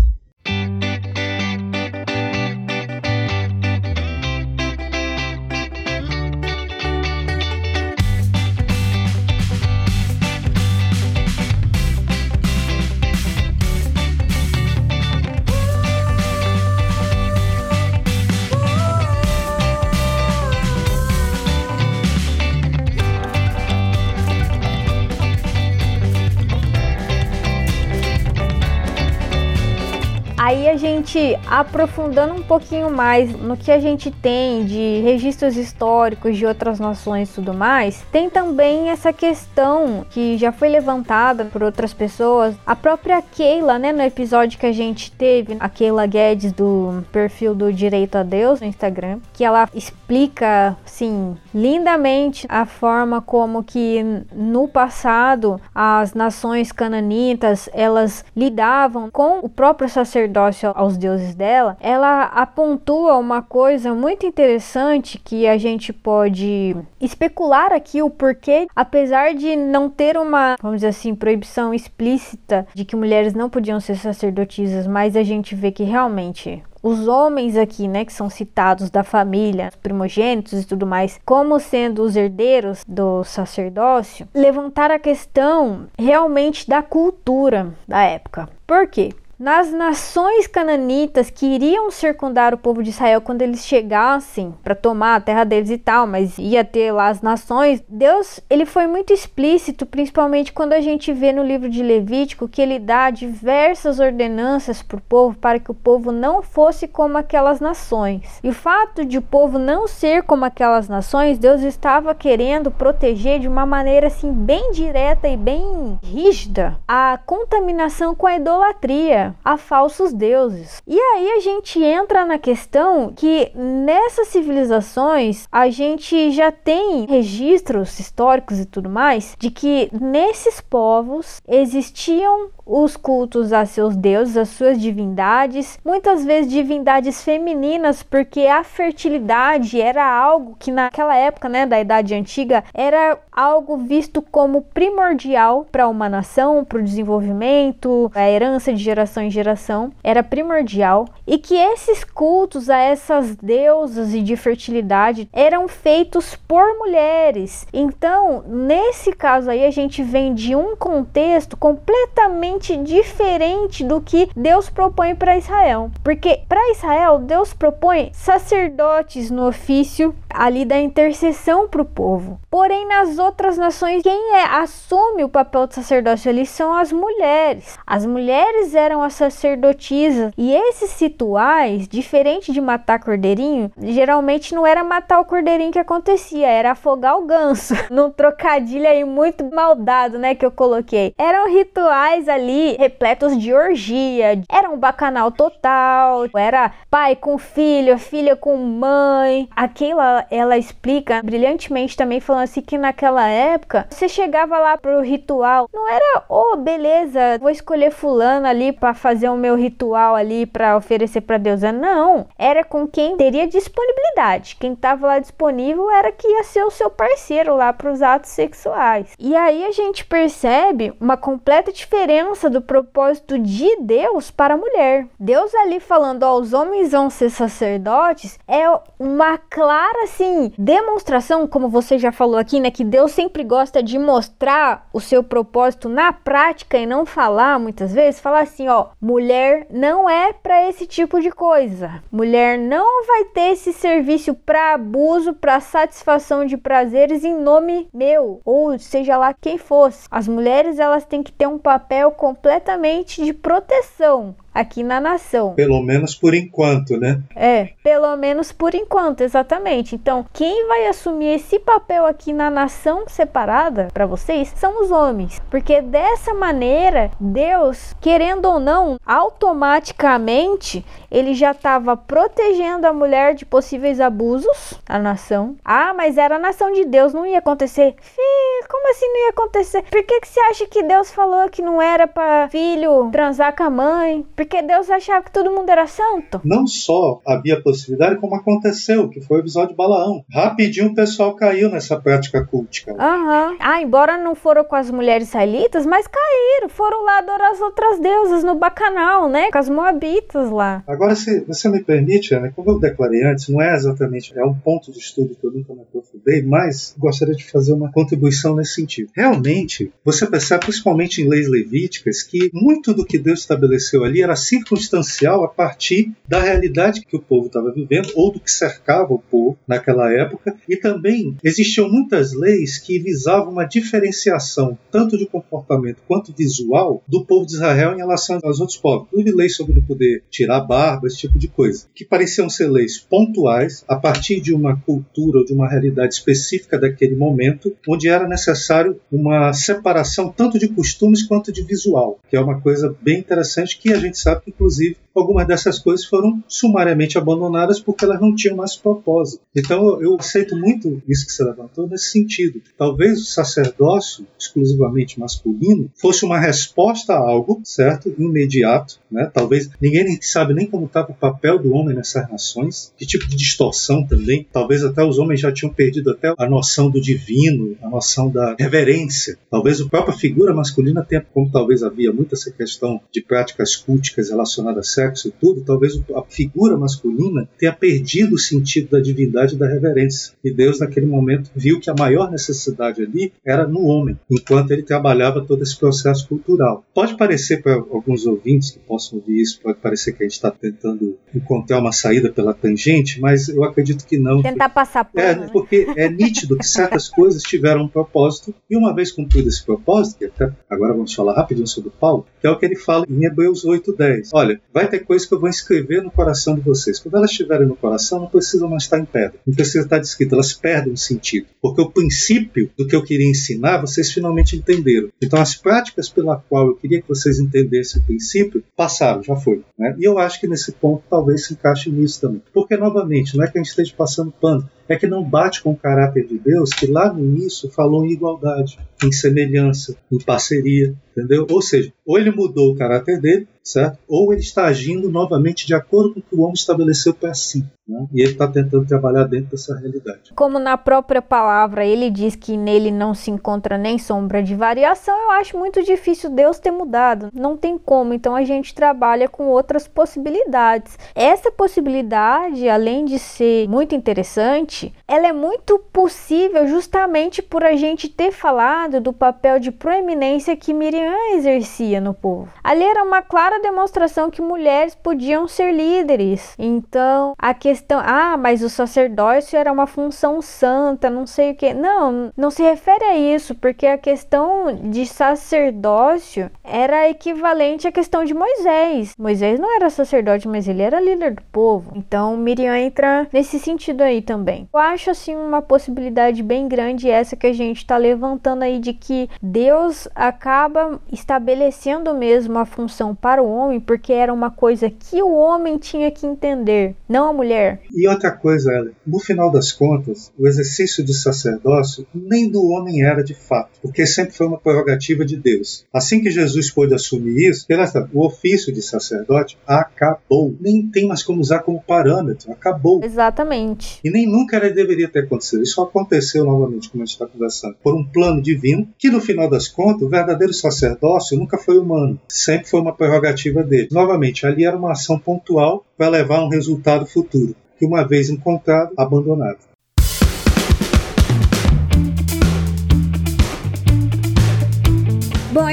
Gente 31.12 31.38
aprofundando 31.46 32.34
um 32.34 32.42
pouquinho 32.42 32.90
mais 32.90 33.30
no 33.32 33.56
que 33.56 33.70
a 33.70 33.78
gente 33.78 34.10
tem 34.10 34.64
de 34.64 35.00
registros 35.02 35.56
históricos 35.56 36.36
de 36.36 36.46
outras 36.46 36.80
nações 36.80 37.30
e 37.30 37.34
tudo 37.34 37.52
mais, 37.52 38.02
tem 38.10 38.30
também 38.30 38.88
essa 38.88 39.12
questão 39.12 40.06
que 40.10 40.38
já 40.38 40.50
foi 40.50 40.70
levantada 40.70 41.44
por 41.44 41.62
outras 41.62 41.92
pessoas. 41.92 42.54
A 42.66 42.74
própria 42.74 43.20
Keila, 43.20 43.78
né, 43.78 43.92
no 43.92 44.02
episódio 44.02 44.58
que 44.58 44.66
a 44.66 44.72
gente 44.72 45.10
teve, 45.12 45.56
a 45.60 45.68
Keila 45.68 46.06
Guedes 46.06 46.52
do 46.52 47.04
perfil 47.12 47.54
do 47.54 47.72
Direito 47.72 48.16
a 48.16 48.22
Deus 48.22 48.60
no 48.60 48.66
Instagram, 48.66 49.18
que 49.34 49.44
ela 49.44 49.68
explica, 49.74 50.76
sim, 50.86 51.36
lindamente 51.54 52.46
a 52.48 52.64
forma 52.64 53.20
como 53.20 53.62
que 53.62 54.02
no 54.34 54.66
passado 54.66 55.60
as 55.74 56.14
nações 56.14 56.72
cananitas, 56.72 57.68
elas 57.72 58.24
lidavam 58.34 59.10
com 59.10 59.40
o 59.40 59.48
próprio 59.48 59.88
sacerdócio 59.88 60.72
aos 60.74 60.96
deuses 61.02 61.34
dela, 61.34 61.76
ela 61.80 62.24
apontua 62.24 63.16
uma 63.16 63.42
coisa 63.42 63.92
muito 63.94 64.24
interessante 64.24 65.18
que 65.18 65.46
a 65.46 65.58
gente 65.58 65.92
pode 65.92 66.74
especular 67.00 67.72
aqui 67.72 68.02
o 68.02 68.08
porquê, 68.08 68.66
apesar 68.74 69.34
de 69.34 69.54
não 69.56 69.90
ter 69.90 70.16
uma, 70.16 70.56
vamos 70.62 70.78
dizer 70.78 70.88
assim, 70.88 71.14
proibição 71.14 71.74
explícita 71.74 72.66
de 72.74 72.84
que 72.84 72.96
mulheres 72.96 73.34
não 73.34 73.50
podiam 73.50 73.80
ser 73.80 73.96
sacerdotisas, 73.96 74.86
mas 74.86 75.16
a 75.16 75.22
gente 75.22 75.54
vê 75.54 75.70
que 75.70 75.82
realmente 75.82 76.62
os 76.82 77.06
homens 77.06 77.56
aqui, 77.56 77.86
né, 77.86 78.04
que 78.04 78.12
são 78.12 78.28
citados 78.28 78.90
da 78.90 79.04
família, 79.04 79.68
os 79.68 79.76
primogênitos 79.76 80.62
e 80.62 80.66
tudo 80.66 80.86
mais, 80.86 81.20
como 81.24 81.60
sendo 81.60 82.02
os 82.02 82.16
herdeiros 82.16 82.84
do 82.86 83.22
sacerdócio, 83.22 84.26
levantar 84.34 84.90
a 84.90 84.98
questão 84.98 85.86
realmente 85.96 86.68
da 86.68 86.82
cultura 86.82 87.72
da 87.86 88.02
época. 88.02 88.48
Por 88.66 88.88
quê? 88.88 89.10
Nas 89.38 89.72
nações 89.72 90.46
cananitas 90.46 91.28
que 91.28 91.46
iriam 91.46 91.90
circundar 91.90 92.54
o 92.54 92.58
povo 92.58 92.82
de 92.82 92.90
Israel 92.90 93.20
quando 93.20 93.42
eles 93.42 93.66
chegassem 93.66 94.54
para 94.62 94.74
tomar 94.74 95.16
a 95.16 95.20
terra 95.20 95.44
deles 95.44 95.70
e 95.70 95.78
tal, 95.78 96.06
mas 96.06 96.38
ia 96.38 96.64
ter 96.64 96.92
lá 96.92 97.08
as 97.08 97.20
nações. 97.22 97.82
Deus, 97.88 98.40
ele 98.48 98.64
foi 98.64 98.86
muito 98.86 99.12
explícito, 99.12 99.84
principalmente 99.84 100.52
quando 100.52 100.74
a 100.74 100.80
gente 100.80 101.12
vê 101.12 101.32
no 101.32 101.42
livro 101.42 101.68
de 101.68 101.82
Levítico 101.82 102.48
que 102.48 102.62
ele 102.62 102.78
dá 102.78 103.10
diversas 103.10 103.98
ordenanças 103.98 104.82
para 104.82 104.98
o 104.98 105.00
povo 105.00 105.36
para 105.36 105.58
que 105.58 105.70
o 105.70 105.74
povo 105.74 106.12
não 106.12 106.42
fosse 106.42 106.86
como 106.86 107.18
aquelas 107.18 107.58
nações. 107.58 108.38
E 108.44 108.48
o 108.50 108.54
fato 108.54 109.04
de 109.04 109.18
o 109.18 109.22
povo 109.22 109.58
não 109.58 109.88
ser 109.88 110.22
como 110.22 110.44
aquelas 110.44 110.88
nações, 110.88 111.38
Deus 111.38 111.62
estava 111.62 112.14
querendo 112.14 112.70
proteger 112.70 113.40
de 113.40 113.48
uma 113.48 113.66
maneira 113.66 114.06
assim 114.06 114.32
bem 114.32 114.70
direta 114.72 115.28
e 115.28 115.36
bem 115.36 115.98
rígida 116.02 116.78
a 116.86 117.18
contaminação 117.26 118.14
com 118.14 118.26
a 118.26 118.36
idolatria 118.36 119.31
a 119.44 119.56
falsos 119.56 120.12
deuses. 120.12 120.82
E 120.86 120.98
aí 120.98 121.32
a 121.32 121.40
gente 121.40 121.82
entra 121.82 122.24
na 122.24 122.38
questão 122.38 123.12
que 123.14 123.50
nessas 123.54 124.28
civilizações 124.28 125.46
a 125.50 125.68
gente 125.70 126.30
já 126.30 126.50
tem 126.50 127.06
registros 127.06 127.98
históricos 127.98 128.58
e 128.58 128.66
tudo 128.66 128.88
mais 128.88 129.36
de 129.38 129.50
que 129.50 129.90
nesses 129.92 130.60
povos 130.60 131.40
existiam 131.46 132.50
os 132.64 132.96
cultos 132.96 133.52
a 133.52 133.66
seus 133.66 133.96
deuses, 133.96 134.36
as 134.36 134.48
suas 134.48 134.80
divindades, 134.80 135.78
muitas 135.84 136.24
vezes 136.24 136.50
divindades 136.50 137.22
femininas, 137.22 138.02
porque 138.02 138.46
a 138.46 138.62
fertilidade 138.64 139.80
era 139.80 140.04
algo 140.04 140.56
que 140.58 140.70
naquela 140.70 141.16
época, 141.16 141.48
né, 141.48 141.66
da 141.66 141.80
Idade 141.80 142.14
Antiga, 142.14 142.64
era 142.72 143.18
algo 143.30 143.76
visto 143.76 144.22
como 144.22 144.62
primordial 144.62 145.66
para 145.70 145.88
uma 145.88 146.08
nação, 146.08 146.64
para 146.64 146.78
o 146.78 146.82
desenvolvimento, 146.82 148.10
a 148.14 148.28
herança 148.28 148.72
de 148.72 148.82
geração 148.82 149.22
em 149.22 149.30
geração, 149.30 149.92
era 150.02 150.22
primordial, 150.22 151.06
e 151.26 151.38
que 151.38 151.54
esses 151.54 152.04
cultos 152.04 152.68
a 152.70 152.78
essas 152.78 153.36
deusas 153.36 154.14
e 154.14 154.20
de 154.20 154.36
fertilidade 154.36 155.28
eram 155.32 155.66
feitos 155.66 156.36
por 156.36 156.78
mulheres. 156.78 157.66
Então, 157.72 158.44
nesse 158.46 159.12
caso 159.12 159.50
aí, 159.50 159.64
a 159.64 159.70
gente 159.70 160.02
vem 160.02 160.34
de 160.34 160.54
um 160.54 160.76
contexto 160.76 161.56
completamente 161.56 162.51
totalmente 162.52 162.76
diferente 162.76 163.84
do 163.84 164.00
que 164.00 164.28
Deus 164.36 164.68
propõe 164.68 165.14
para 165.14 165.36
Israel. 165.36 165.90
Porque 166.02 166.40
para 166.48 166.70
Israel, 166.70 167.18
Deus 167.18 167.52
propõe 167.52 168.10
sacerdotes 168.12 169.30
no 169.30 169.48
ofício 169.48 170.14
ali 170.28 170.64
da 170.64 170.78
intercessão 170.78 171.68
para 171.68 171.82
o 171.82 171.86
povo. 171.86 172.40
Porém, 172.50 172.86
nas 172.86 173.18
outras 173.18 173.56
nações, 173.56 174.02
quem 174.02 174.34
é, 174.34 174.44
assume 174.44 175.24
o 175.24 175.28
papel 175.28 175.66
de 175.66 175.74
sacerdócio 175.74 176.30
ali 176.30 176.46
são 176.46 176.74
as 176.74 176.92
mulheres. 176.92 177.78
As 177.86 178.06
mulheres 178.06 178.74
eram 178.74 179.02
as 179.02 179.14
sacerdotisas 179.14 180.32
e 180.36 180.52
esses 180.52 180.98
rituais, 181.00 181.86
diferente 181.86 182.52
de 182.52 182.60
matar 182.60 182.98
cordeirinho, 183.00 183.70
geralmente 183.78 184.54
não 184.54 184.66
era 184.66 184.82
matar 184.82 185.20
o 185.20 185.24
cordeirinho 185.24 185.72
que 185.72 185.78
acontecia, 185.78 186.48
era 186.48 186.72
afogar 186.72 187.18
o 187.18 187.26
ganso. 187.26 187.74
Num 187.90 188.10
trocadilho 188.10 188.88
aí 188.88 189.04
muito 189.04 189.44
maldado, 189.54 190.18
né, 190.18 190.34
que 190.34 190.44
eu 190.44 190.50
coloquei. 190.50 191.14
Eram 191.18 191.50
rituais 191.50 192.28
ali 192.28 192.41
ali 192.42 192.76
repletos 192.76 193.38
de 193.38 193.54
orgia. 193.54 194.42
Era 194.50 194.68
um 194.68 194.78
bacanal 194.78 195.30
total. 195.30 196.26
Era 196.36 196.72
pai 196.90 197.16
com 197.16 197.38
filho, 197.38 197.98
filha 197.98 198.34
com 198.34 198.56
mãe. 198.56 199.48
Aquela 199.54 200.26
ela 200.30 200.58
explica 200.58 201.22
brilhantemente 201.22 201.96
também 201.96 202.20
falando 202.20 202.44
assim 202.44 202.60
que 202.60 202.76
naquela 202.76 203.28
época 203.28 203.86
você 203.88 204.08
chegava 204.08 204.58
lá 204.58 204.76
pro 204.76 205.00
ritual, 205.00 205.68
não 205.72 205.88
era, 205.88 206.24
oh, 206.28 206.56
beleza, 206.56 207.38
vou 207.40 207.50
escolher 207.50 207.90
fulano 207.90 208.46
ali 208.46 208.72
para 208.72 208.94
fazer 208.94 209.28
o 209.28 209.36
meu 209.36 209.54
ritual 209.54 210.14
ali 210.14 210.46
para 210.46 210.76
oferecer 210.76 211.20
para 211.20 211.38
Deus. 211.38 211.62
Não, 211.62 212.26
era 212.38 212.64
com 212.64 212.86
quem 212.86 213.16
teria 213.16 213.46
disponibilidade. 213.46 214.56
Quem 214.56 214.74
tava 214.74 215.06
lá 215.06 215.18
disponível 215.18 215.90
era 215.90 216.10
que 216.10 216.26
ia 216.26 216.44
ser 216.44 216.64
o 216.64 216.70
seu 216.70 216.90
parceiro 216.90 217.56
lá 217.56 217.72
para 217.72 217.92
os 217.92 218.02
atos 218.02 218.30
sexuais. 218.30 219.14
E 219.18 219.36
aí 219.36 219.64
a 219.64 219.70
gente 219.70 220.04
percebe 220.04 220.92
uma 221.00 221.16
completa 221.16 221.72
diferença 221.72 222.31
do 222.50 222.62
propósito 222.62 223.38
de 223.38 223.76
Deus 223.76 224.30
para 224.30 224.54
a 224.54 224.56
mulher. 224.56 225.06
Deus 225.18 225.54
ali 225.54 225.78
falando, 225.78 226.22
ó, 226.22 226.38
os 226.38 226.52
homens 226.52 226.92
vão 226.92 227.10
ser 227.10 227.30
sacerdotes, 227.30 228.38
é 228.48 228.64
uma 228.98 229.38
clara, 229.38 230.04
assim, 230.04 230.52
demonstração, 230.56 231.46
como 231.46 231.68
você 231.68 231.98
já 231.98 232.10
falou 232.10 232.36
aqui, 232.36 232.58
né, 232.58 232.70
que 232.70 232.84
Deus 232.84 233.12
sempre 233.12 233.44
gosta 233.44 233.82
de 233.82 233.98
mostrar 233.98 234.88
o 234.92 235.00
seu 235.00 235.22
propósito 235.22 235.88
na 235.88 236.12
prática 236.12 236.78
e 236.78 236.86
não 236.86 237.04
falar 237.04 237.58
muitas 237.58 237.92
vezes, 237.92 238.20
falar 238.20 238.40
assim, 238.40 238.68
ó, 238.68 238.86
mulher 239.00 239.66
não 239.70 240.08
é 240.08 240.32
para 240.32 240.68
esse 240.68 240.86
tipo 240.86 241.20
de 241.20 241.30
coisa. 241.30 242.02
Mulher 242.10 242.58
não 242.58 243.06
vai 243.06 243.24
ter 243.26 243.52
esse 243.52 243.72
serviço 243.72 244.34
para 244.34 244.74
abuso, 244.74 245.34
para 245.34 245.60
satisfação 245.60 246.44
de 246.44 246.56
prazeres 246.56 247.24
em 247.24 247.34
nome 247.34 247.88
meu, 247.92 248.40
ou 248.44 248.78
seja 248.78 249.16
lá 249.16 249.34
quem 249.34 249.58
fosse. 249.58 250.06
As 250.10 250.26
mulheres 250.26 250.78
elas 250.78 251.04
têm 251.04 251.22
que 251.22 251.32
ter 251.32 251.46
um 251.46 251.58
papel 251.58 252.10
completamente 252.22 253.24
de 253.24 253.32
proteção 253.32 254.36
aqui 254.54 254.82
na 254.82 255.00
nação. 255.00 255.54
Pelo 255.54 255.82
menos 255.82 256.14
por 256.14 256.34
enquanto, 256.34 256.96
né? 256.96 257.20
É, 257.34 257.70
pelo 257.82 258.16
menos 258.16 258.52
por 258.52 258.74
enquanto, 258.74 259.22
exatamente. 259.22 259.94
Então, 259.94 260.26
quem 260.32 260.66
vai 260.68 260.86
assumir 260.86 261.34
esse 261.34 261.58
papel 261.58 262.06
aqui 262.06 262.32
na 262.32 262.50
nação 262.50 263.04
separada 263.08 263.88
para 263.92 264.06
vocês 264.06 264.52
são 264.56 264.82
os 264.82 264.90
homens, 264.90 265.40
porque 265.50 265.80
dessa 265.80 266.34
maneira 266.34 267.10
Deus, 267.18 267.94
querendo 268.00 268.46
ou 268.46 268.60
não, 268.60 268.98
automaticamente 269.06 270.84
ele 271.10 271.34
já 271.34 271.52
estava 271.52 271.96
protegendo 271.96 272.86
a 272.86 272.92
mulher 272.92 273.34
de 273.34 273.44
possíveis 273.44 274.00
abusos, 274.00 274.80
a 274.88 274.98
nação. 274.98 275.56
Ah, 275.64 275.92
mas 275.94 276.16
era 276.16 276.36
a 276.36 276.38
nação 276.38 276.72
de 276.72 276.84
Deus, 276.84 277.12
não 277.12 277.26
ia 277.26 277.38
acontecer. 277.38 277.94
Filho, 278.00 278.68
como 278.68 278.90
assim 278.90 279.06
não 279.06 279.20
ia 279.24 279.30
acontecer? 279.30 279.82
Por 279.82 280.02
que 280.02 280.20
que 280.20 280.28
você 280.28 280.40
acha 280.40 280.66
que 280.66 280.82
Deus 280.82 281.10
falou 281.12 281.48
que 281.48 281.62
não 281.62 281.80
era 281.80 282.06
para 282.06 282.48
filho 282.48 283.10
transar 283.10 283.54
com 283.54 283.64
a 283.64 283.70
mãe? 283.70 284.26
Porque 284.42 284.60
Deus 284.60 284.90
achava 284.90 285.24
que 285.24 285.30
todo 285.30 285.52
mundo 285.52 285.70
era 285.70 285.86
santo. 285.86 286.40
Não 286.44 286.66
só 286.66 287.22
havia 287.24 287.62
possibilidade, 287.62 288.20
como 288.20 288.34
aconteceu, 288.34 289.08
que 289.08 289.20
foi 289.20 289.38
o 289.38 289.40
episódio 289.40 289.70
de 289.70 289.76
Balaão. 289.76 290.24
Rapidinho 290.32 290.88
o 290.88 290.94
pessoal 290.94 291.36
caiu 291.36 291.70
nessa 291.70 291.98
prática 292.00 292.44
cultica. 292.44 292.92
Aham. 292.98 293.50
Uhum. 293.50 293.56
Ah, 293.60 293.80
embora 293.80 294.18
não 294.18 294.34
foram 294.34 294.64
com 294.64 294.74
as 294.74 294.90
mulheres 294.90 295.28
israelitas, 295.28 295.86
mas 295.86 296.08
caíram. 296.08 296.68
Foram 296.68 297.04
lá 297.04 297.18
adorar 297.18 297.52
as 297.52 297.60
outras 297.60 298.00
deusas 298.00 298.42
no 298.42 298.56
bacanal, 298.56 299.28
né? 299.28 299.48
Com 299.52 299.58
as 299.58 299.68
moabitas 299.68 300.50
lá. 300.50 300.82
Agora, 300.88 301.14
se 301.14 301.44
você 301.44 301.68
me 301.68 301.82
permite, 301.84 302.34
Ana, 302.34 302.50
como 302.50 302.72
eu 302.72 302.80
declarei 302.80 303.22
antes, 303.22 303.48
não 303.48 303.62
é 303.62 303.72
exatamente, 303.72 304.36
é 304.36 304.44
um 304.44 304.54
ponto 304.54 304.90
de 304.90 304.98
estudo 304.98 305.36
que 305.40 305.46
eu 305.46 305.52
nunca 305.52 305.72
me 305.72 305.82
aprofundei, 305.82 306.42
mas 306.42 306.96
gostaria 306.98 307.34
de 307.36 307.48
fazer 307.48 307.72
uma 307.72 307.92
contribuição 307.92 308.56
nesse 308.56 308.74
sentido. 308.74 309.08
Realmente, 309.14 309.92
você 310.04 310.26
percebe, 310.26 310.64
principalmente 310.64 311.22
em 311.22 311.28
leis 311.28 311.48
levíticas, 311.48 312.24
que 312.24 312.50
muito 312.52 312.92
do 312.92 313.04
que 313.04 313.18
Deus 313.18 313.40
estabeleceu 313.40 314.02
ali 314.02 314.20
era 314.20 314.31
era 314.32 314.36
circunstancial 314.36 315.44
a 315.44 315.48
partir 315.48 316.12
da 316.26 316.40
realidade 316.40 317.02
que 317.02 317.16
o 317.16 317.20
povo 317.20 317.46
estava 317.46 317.70
vivendo 317.72 318.10
ou 318.14 318.32
do 318.32 318.40
que 318.40 318.50
cercava 318.50 319.12
o 319.12 319.18
povo 319.18 319.58
naquela 319.68 320.12
época, 320.12 320.56
e 320.68 320.76
também 320.76 321.36
existiam 321.44 321.88
muitas 321.88 322.32
leis 322.32 322.78
que 322.78 322.98
visavam 322.98 323.52
uma 323.52 323.64
diferenciação 323.64 324.78
tanto 324.90 325.18
de 325.18 325.26
comportamento 325.26 325.98
quanto 326.08 326.34
visual 326.36 327.02
do 327.06 327.24
povo 327.24 327.46
de 327.46 327.54
Israel 327.54 327.92
em 327.92 327.98
relação 327.98 328.38
aos 328.42 328.60
outros 328.60 328.78
povos. 328.78 329.08
Houve 329.12 329.30
leis 329.30 329.56
sobre 329.56 329.80
poder 329.82 330.22
tirar 330.30 330.60
barba, 330.60 331.06
esse 331.06 331.18
tipo 331.18 331.38
de 331.38 331.48
coisa, 331.48 331.86
que 331.94 332.04
pareciam 332.04 332.48
ser 332.48 332.68
leis 332.70 332.98
pontuais 332.98 333.84
a 333.86 333.96
partir 333.96 334.40
de 334.40 334.54
uma 334.54 334.76
cultura 334.80 335.38
ou 335.38 335.44
de 335.44 335.52
uma 335.52 335.68
realidade 335.68 336.14
específica 336.14 336.78
daquele 336.78 337.16
momento, 337.16 337.76
onde 337.86 338.08
era 338.08 338.26
necessário 338.26 338.98
uma 339.10 339.52
separação 339.52 340.32
tanto 340.34 340.58
de 340.58 340.68
costumes 340.68 341.22
quanto 341.22 341.52
de 341.52 341.62
visual, 341.62 342.18
que 342.28 342.36
é 342.36 342.40
uma 342.40 342.60
coisa 342.60 342.94
bem 343.02 343.18
interessante 343.18 343.78
que 343.78 343.92
a 343.92 343.98
gente 343.98 344.18
sabe 344.22 344.42
que, 344.42 344.50
inclusive, 344.50 344.96
algumas 345.14 345.46
dessas 345.46 345.78
coisas 345.78 346.06
foram 346.06 346.42
sumariamente 346.48 347.18
abandonadas 347.18 347.80
porque 347.80 348.04
elas 348.04 348.20
não 348.20 348.34
tinham 348.34 348.56
mais 348.56 348.76
propósito. 348.76 349.42
Então 349.54 350.00
eu 350.02 350.16
aceito 350.18 350.56
muito 350.56 351.02
isso 351.08 351.26
que 351.26 351.32
você 351.32 351.44
levantou 351.44 351.86
nesse 351.88 352.10
sentido. 352.10 352.60
Talvez 352.76 353.20
o 353.20 353.26
sacerdócio 353.26 354.26
exclusivamente 354.38 355.18
masculino 355.18 355.90
fosse 356.00 356.24
uma 356.24 356.38
resposta 356.38 357.14
a 357.14 357.18
algo, 357.18 357.60
certo? 357.64 358.14
Imediato, 358.18 358.98
né? 359.10 359.30
Talvez 359.32 359.70
ninguém 359.80 360.18
sabe 360.20 360.54
nem 360.54 360.66
como 360.66 360.86
estava 360.86 361.12
o 361.12 361.14
papel 361.14 361.58
do 361.58 361.72
homem 361.72 361.94
nessas 361.94 362.28
nações, 362.30 362.92
que 362.96 363.06
tipo 363.06 363.26
de 363.28 363.36
distorção 363.36 364.06
também. 364.06 364.46
Talvez 364.52 364.84
até 364.84 365.02
os 365.02 365.18
homens 365.18 365.40
já 365.40 365.52
tinham 365.52 365.72
perdido 365.72 366.10
até 366.10 366.34
a 366.36 366.48
noção 366.48 366.90
do 366.90 367.00
divino, 367.00 367.76
a 367.82 367.88
noção 367.88 368.30
da 368.30 368.56
reverência. 368.58 369.38
Talvez 369.50 369.80
a 369.80 369.88
própria 369.88 370.16
figura 370.16 370.54
masculina 370.54 371.04
tenha, 371.04 371.24
como 371.32 371.50
talvez 371.50 371.82
havia 371.82 372.12
muito 372.12 372.34
essa 372.34 372.50
questão 372.50 373.00
de 373.12 373.22
práticas 373.22 373.76
culticas 373.76 374.30
relacionadas 374.30 374.88
a 374.88 374.90
sexo 375.02 375.28
e 375.28 375.30
tudo, 375.32 375.62
talvez 375.62 376.00
a 376.14 376.22
figura 376.28 376.76
masculina 376.76 377.48
tenha 377.58 377.72
perdido 377.72 378.34
o 378.34 378.38
sentido 378.38 378.90
da 378.90 379.00
divindade 379.00 379.54
e 379.54 379.58
da 379.58 379.66
reverência. 379.66 380.32
E 380.44 380.52
Deus, 380.52 380.78
naquele 380.80 381.06
momento, 381.06 381.50
viu 381.54 381.80
que 381.80 381.90
a 381.90 381.94
maior 381.94 382.30
necessidade 382.30 383.02
ali 383.02 383.32
era 383.44 383.66
no 383.66 383.84
homem, 383.84 384.18
enquanto 384.30 384.70
ele 384.70 384.82
trabalhava 384.82 385.44
todo 385.44 385.62
esse 385.62 385.78
processo 385.78 386.28
cultural. 386.28 386.84
Pode 386.94 387.16
parecer 387.16 387.62
para 387.62 387.74
alguns 387.74 388.26
ouvintes 388.26 388.70
que 388.70 388.78
possam 388.78 389.18
ouvir 389.18 389.40
isso, 389.40 389.60
pode 389.60 389.78
parecer 389.78 390.12
que 390.12 390.22
a 390.22 390.26
gente 390.26 390.34
está 390.34 390.50
tentando 390.50 391.18
encontrar 391.34 391.78
uma 391.78 391.92
saída 391.92 392.30
pela 392.30 392.54
tangente, 392.54 393.20
mas 393.20 393.48
eu 393.48 393.64
acredito 393.64 394.06
que 394.06 394.18
não. 394.18 394.42
Tentar 394.42 394.68
passar 394.68 395.04
por. 395.04 395.18
É, 395.18 395.34
porque 395.48 395.86
é 395.96 396.08
nítido 396.08 396.56
que 396.56 396.66
certas 396.66 397.08
coisas 397.10 397.42
tiveram 397.42 397.84
um 397.84 397.88
propósito, 397.88 398.54
e 398.70 398.76
uma 398.76 398.94
vez 398.94 399.10
cumprido 399.10 399.48
esse 399.48 399.64
propósito, 399.64 400.18
que 400.18 400.24
até 400.26 400.52
agora 400.68 400.92
vamos 400.92 401.14
falar 401.14 401.34
rapidinho 401.34 401.66
sobre 401.66 401.90
Paulo, 401.98 402.26
que 402.40 402.46
é 402.46 402.50
o 402.50 402.58
que 402.58 402.66
ele 402.66 402.76
fala 402.76 403.04
em 403.08 403.24
Hebreus 403.24 403.64
8:10. 403.64 404.30
Olha, 404.32 404.60
vai 404.72 404.86
ter 404.92 405.00
coisas 405.00 405.26
que 405.26 405.32
eu 405.32 405.40
vou 405.40 405.48
escrever 405.48 406.02
no 406.02 406.10
coração 406.10 406.54
de 406.54 406.60
vocês. 406.60 406.98
Quando 406.98 407.16
elas 407.16 407.30
estiverem 407.30 407.66
no 407.66 407.74
coração, 407.74 408.20
não 408.20 408.26
precisam 408.26 408.68
mais 408.68 408.82
estar 408.82 408.98
em 408.98 409.06
pedra. 409.06 409.40
Não 409.46 409.54
precisa 409.54 409.84
estar 409.84 409.98
descrito. 409.98 410.34
Elas 410.34 410.52
perdem 410.52 410.92
o 410.92 410.96
sentido. 410.98 411.46
Porque 411.62 411.80
o 411.80 411.90
princípio 411.90 412.70
do 412.76 412.86
que 412.86 412.94
eu 412.94 413.02
queria 413.02 413.28
ensinar, 413.28 413.80
vocês 413.80 414.12
finalmente 414.12 414.54
entenderam. 414.54 415.08
Então, 415.22 415.40
as 415.40 415.54
práticas 415.54 416.10
pela 416.10 416.36
qual 416.36 416.68
eu 416.68 416.76
queria 416.76 417.00
que 417.00 417.08
vocês 417.08 417.38
entendessem 417.38 418.02
o 418.02 418.04
princípio, 418.04 418.62
passaram, 418.76 419.22
já 419.22 419.34
foi. 419.34 419.62
Né? 419.78 419.96
E 419.98 420.04
eu 420.04 420.18
acho 420.18 420.38
que 420.38 420.46
nesse 420.46 420.72
ponto 420.72 421.02
talvez 421.08 421.46
se 421.46 421.54
encaixe 421.54 421.90
nisso 421.90 422.20
também. 422.20 422.42
Porque, 422.52 422.76
novamente, 422.76 423.36
não 423.36 423.44
é 423.44 423.50
que 423.50 423.58
a 423.58 423.62
gente 423.62 423.70
esteja 423.70 423.94
passando 423.96 424.30
pano 424.30 424.68
é 424.88 424.96
que 424.96 425.06
não 425.06 425.22
bate 425.22 425.62
com 425.62 425.70
o 425.70 425.76
caráter 425.76 426.26
de 426.26 426.38
Deus, 426.38 426.72
que 426.72 426.86
lá 426.86 427.12
no 427.12 427.20
início 427.20 427.70
falou 427.70 428.04
em 428.04 428.12
igualdade, 428.12 428.78
em 429.02 429.12
semelhança, 429.12 429.96
em 430.10 430.18
parceria, 430.18 430.94
entendeu? 431.16 431.46
Ou 431.50 431.62
seja, 431.62 431.92
ou 432.04 432.18
ele 432.18 432.30
mudou 432.30 432.72
o 432.72 432.76
caráter 432.76 433.20
dele, 433.20 433.46
certo? 433.62 433.98
Ou 434.08 434.32
ele 434.32 434.42
está 434.42 434.64
agindo 434.66 435.10
novamente 435.10 435.66
de 435.66 435.74
acordo 435.74 436.14
com 436.14 436.20
o 436.20 436.22
que 436.22 436.34
o 436.34 436.40
homem 436.40 436.54
estabeleceu 436.54 437.14
para 437.14 437.34
si. 437.34 437.64
Né? 437.86 438.06
E 438.12 438.22
ele 438.22 438.32
está 438.32 438.46
tentando 438.46 438.86
trabalhar 438.86 439.24
dentro 439.24 439.50
dessa 439.50 439.76
realidade. 439.76 440.32
Como 440.34 440.58
na 440.58 440.76
própria 440.78 441.20
palavra 441.20 441.84
ele 441.84 442.10
diz 442.10 442.34
que 442.36 442.56
nele 442.56 442.90
não 442.90 443.14
se 443.14 443.30
encontra 443.30 443.76
nem 443.76 443.98
sombra 443.98 444.42
de 444.42 444.54
variação, 444.54 445.16
eu 445.24 445.30
acho 445.32 445.58
muito 445.58 445.82
difícil 445.82 446.30
Deus 446.30 446.58
ter 446.58 446.70
mudado. 446.70 447.28
Não 447.32 447.56
tem 447.56 447.76
como. 447.76 448.12
Então 448.12 448.34
a 448.34 448.44
gente 448.44 448.74
trabalha 448.74 449.28
com 449.28 449.48
outras 449.48 449.86
possibilidades. 449.86 450.98
Essa 451.14 451.50
possibilidade, 451.50 452.68
além 452.68 453.04
de 453.04 453.18
ser 453.18 453.68
muito 453.68 453.94
interessante, 453.94 454.71
ela 455.06 455.26
é 455.26 455.32
muito 455.32 455.78
possível 455.92 456.66
justamente 456.66 457.42
por 457.42 457.64
a 457.64 457.76
gente 457.76 458.08
ter 458.08 458.32
falado 458.32 459.00
do 459.00 459.12
papel 459.12 459.58
de 459.58 459.70
proeminência 459.70 460.56
que 460.56 460.72
Miriam 460.72 461.34
exercia 461.34 462.00
no 462.00 462.14
povo. 462.14 462.48
Ali 462.62 462.84
era 462.84 463.02
uma 463.02 463.22
clara 463.22 463.60
demonstração 463.60 464.30
que 464.30 464.40
mulheres 464.40 464.94
podiam 464.94 465.46
ser 465.46 465.72
líderes. 465.72 466.54
Então, 466.58 467.34
a 467.38 467.52
questão, 467.52 468.00
ah, 468.02 468.36
mas 468.36 468.62
o 468.62 468.70
sacerdócio 468.70 469.58
era 469.58 469.72
uma 469.72 469.86
função 469.86 470.40
santa, 470.40 471.10
não 471.10 471.26
sei 471.26 471.52
o 471.52 471.54
que. 471.54 471.74
Não, 471.74 472.32
não 472.36 472.50
se 472.50 472.62
refere 472.62 473.04
a 473.04 473.16
isso, 473.16 473.54
porque 473.54 473.86
a 473.86 473.98
questão 473.98 474.74
de 474.90 475.06
sacerdócio 475.06 476.50
era 476.64 477.08
equivalente 477.08 477.86
à 477.86 477.92
questão 477.92 478.24
de 478.24 478.34
Moisés. 478.34 479.14
Moisés 479.18 479.58
não 479.58 479.74
era 479.74 479.90
sacerdote, 479.90 480.48
mas 480.48 480.68
ele 480.68 480.82
era 480.82 481.00
líder 481.00 481.34
do 481.34 481.42
povo. 481.52 481.92
Então, 481.94 482.36
Miriam 482.36 482.76
entra 482.76 483.26
nesse 483.32 483.58
sentido 483.58 484.02
aí 484.02 484.22
também. 484.22 484.61
Eu 484.72 484.80
acho 484.80 485.10
assim 485.10 485.34
uma 485.34 485.62
possibilidade 485.62 486.42
bem 486.42 486.68
grande 486.68 487.10
essa 487.10 487.36
que 487.36 487.46
a 487.46 487.52
gente 487.52 487.78
está 487.78 487.96
levantando 487.96 488.62
aí 488.62 488.78
de 488.78 488.92
que 488.92 489.28
Deus 489.40 490.08
acaba 490.14 491.00
estabelecendo 491.10 492.14
mesmo 492.14 492.58
a 492.58 492.66
função 492.66 493.14
para 493.14 493.42
o 493.42 493.50
homem 493.50 493.80
porque 493.80 494.12
era 494.12 494.32
uma 494.32 494.50
coisa 494.50 494.90
que 494.90 495.22
o 495.22 495.32
homem 495.32 495.78
tinha 495.78 496.10
que 496.10 496.26
entender, 496.26 496.94
não 497.08 497.28
a 497.28 497.32
mulher. 497.32 497.80
E 497.92 498.08
outra 498.08 498.30
coisa, 498.30 498.72
Ellen, 498.72 498.94
no 499.06 499.18
final 499.18 499.50
das 499.50 499.72
contas, 499.72 500.32
o 500.38 500.46
exercício 500.46 501.04
de 501.04 501.14
sacerdócio 501.14 502.06
nem 502.14 502.50
do 502.50 502.64
homem 502.64 503.04
era 503.04 503.22
de 503.22 503.34
fato, 503.34 503.80
porque 503.80 504.06
sempre 504.06 504.34
foi 504.34 504.46
uma 504.46 504.58
prerrogativa 504.58 505.24
de 505.24 505.36
Deus. 505.36 505.84
Assim 505.92 506.20
que 506.20 506.30
Jesus 506.30 506.70
pôde 506.70 506.94
assumir 506.94 507.50
isso, 507.50 507.66
o 508.12 508.24
ofício 508.24 508.72
de 508.72 508.82
sacerdote 508.82 509.58
acabou. 509.66 510.54
Nem 510.60 510.86
tem 510.88 511.06
mais 511.06 511.22
como 511.22 511.40
usar 511.40 511.60
como 511.60 511.82
parâmetro, 511.82 512.52
acabou. 512.52 513.02
Exatamente. 513.02 514.00
E 514.04 514.10
nem 514.10 514.26
nunca 514.26 514.51
ele 514.56 514.70
deveria 514.70 515.08
ter 515.08 515.20
acontecido. 515.20 515.62
Isso 515.62 515.80
aconteceu 515.80 516.44
novamente, 516.44 516.90
como 516.90 517.02
a 517.02 517.06
gente 517.06 517.14
está 517.14 517.26
conversando, 517.26 517.76
por 517.82 517.94
um 517.94 518.04
plano 518.04 518.42
divino, 518.42 518.88
que 518.98 519.10
no 519.10 519.20
final 519.20 519.48
das 519.48 519.68
contas, 519.68 520.02
o 520.02 520.08
verdadeiro 520.08 520.52
sacerdócio 520.52 521.38
nunca 521.38 521.58
foi 521.58 521.78
humano, 521.78 522.20
sempre 522.28 522.68
foi 522.68 522.80
uma 522.80 522.94
prerrogativa 522.94 523.62
dele. 523.62 523.88
Novamente, 523.90 524.46
ali 524.46 524.64
era 524.64 524.76
uma 524.76 524.92
ação 524.92 525.18
pontual 525.18 525.84
para 525.96 526.08
levar 526.08 526.38
a 526.38 526.44
um 526.44 526.48
resultado 526.48 527.06
futuro, 527.06 527.54
que 527.78 527.86
uma 527.86 528.06
vez 528.06 528.30
encontrado, 528.30 528.92
abandonado. 528.96 529.71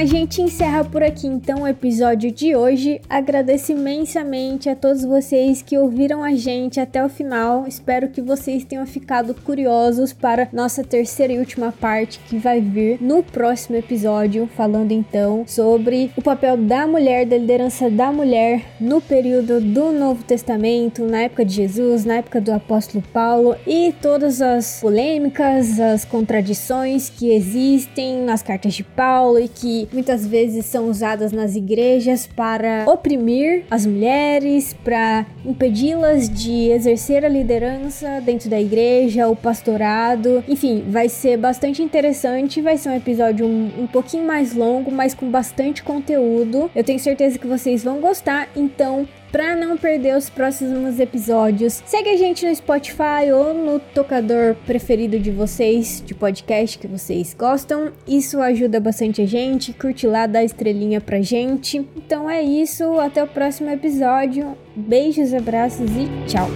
A 0.00 0.04
gente 0.06 0.40
encerra 0.40 0.82
por 0.82 1.02
aqui 1.02 1.26
então 1.26 1.60
o 1.60 1.68
episódio 1.68 2.32
de 2.32 2.56
hoje. 2.56 3.02
Agradeço 3.06 3.72
imensamente 3.72 4.66
a 4.70 4.74
todos 4.74 5.04
vocês 5.04 5.60
que 5.60 5.76
ouviram 5.76 6.24
a 6.24 6.34
gente 6.34 6.80
até 6.80 7.04
o 7.04 7.08
final. 7.10 7.66
Espero 7.66 8.08
que 8.08 8.22
vocês 8.22 8.64
tenham 8.64 8.86
ficado 8.86 9.34
curiosos 9.34 10.10
para 10.14 10.48
nossa 10.54 10.82
terceira 10.82 11.34
e 11.34 11.38
última 11.38 11.70
parte 11.70 12.18
que 12.20 12.38
vai 12.38 12.62
vir 12.62 12.96
no 12.98 13.22
próximo 13.22 13.76
episódio, 13.76 14.48
falando 14.56 14.92
então 14.92 15.44
sobre 15.46 16.10
o 16.16 16.22
papel 16.22 16.56
da 16.56 16.86
mulher, 16.86 17.26
da 17.26 17.36
liderança 17.36 17.90
da 17.90 18.10
mulher 18.10 18.62
no 18.80 19.02
período 19.02 19.60
do 19.60 19.92
Novo 19.92 20.24
Testamento, 20.24 21.04
na 21.04 21.24
época 21.24 21.44
de 21.44 21.56
Jesus, 21.56 22.06
na 22.06 22.14
época 22.14 22.40
do 22.40 22.54
apóstolo 22.54 23.04
Paulo 23.12 23.54
e 23.66 23.92
todas 24.00 24.40
as 24.40 24.80
polêmicas, 24.80 25.78
as 25.78 26.06
contradições 26.06 27.10
que 27.10 27.34
existem 27.34 28.22
nas 28.22 28.42
cartas 28.42 28.72
de 28.72 28.82
Paulo 28.82 29.38
e 29.38 29.46
que 29.46 29.89
muitas 29.92 30.26
vezes 30.26 30.66
são 30.66 30.88
usadas 30.88 31.32
nas 31.32 31.54
igrejas 31.56 32.26
para 32.26 32.84
oprimir 32.86 33.64
as 33.70 33.86
mulheres, 33.86 34.74
para 34.84 35.26
impedi-las 35.44 36.28
de 36.28 36.70
exercer 36.70 37.24
a 37.24 37.28
liderança 37.28 38.20
dentro 38.20 38.48
da 38.48 38.60
igreja, 38.60 39.28
o 39.28 39.36
pastorado. 39.36 40.42
Enfim, 40.48 40.84
vai 40.88 41.08
ser 41.08 41.36
bastante 41.36 41.82
interessante. 41.82 42.60
Vai 42.60 42.76
ser 42.76 42.90
um 42.90 42.96
episódio 42.96 43.46
um, 43.46 43.70
um 43.82 43.86
pouquinho 43.86 44.26
mais 44.26 44.54
longo, 44.54 44.90
mas 44.90 45.14
com 45.14 45.30
bastante 45.30 45.82
conteúdo. 45.82 46.70
Eu 46.74 46.84
tenho 46.84 46.98
certeza 46.98 47.38
que 47.38 47.46
vocês 47.46 47.82
vão 47.82 48.00
gostar, 48.00 48.48
então 48.54 49.06
para 49.30 49.54
não 49.54 49.76
perder 49.76 50.16
os 50.16 50.28
próximos 50.28 50.98
episódios. 50.98 51.82
Segue 51.86 52.10
a 52.10 52.16
gente 52.16 52.46
no 52.46 52.54
Spotify 52.54 53.32
ou 53.34 53.54
no 53.54 53.78
tocador 53.78 54.54
preferido 54.66 55.18
de 55.18 55.30
vocês, 55.30 56.02
de 56.04 56.14
podcast 56.14 56.78
que 56.78 56.86
vocês 56.86 57.34
gostam. 57.34 57.92
Isso 58.06 58.40
ajuda 58.40 58.80
bastante 58.80 59.22
a 59.22 59.26
gente. 59.26 59.72
Curte 59.72 60.06
lá, 60.06 60.26
dá 60.26 60.42
estrelinha 60.42 61.00
pra 61.00 61.20
gente. 61.20 61.78
Então 61.96 62.28
é 62.28 62.42
isso, 62.42 62.98
até 62.98 63.22
o 63.22 63.26
próximo 63.26 63.70
episódio. 63.70 64.56
Beijos, 64.76 65.34
abraços 65.34 65.90
e 65.90 66.08
tchau. 66.26 66.48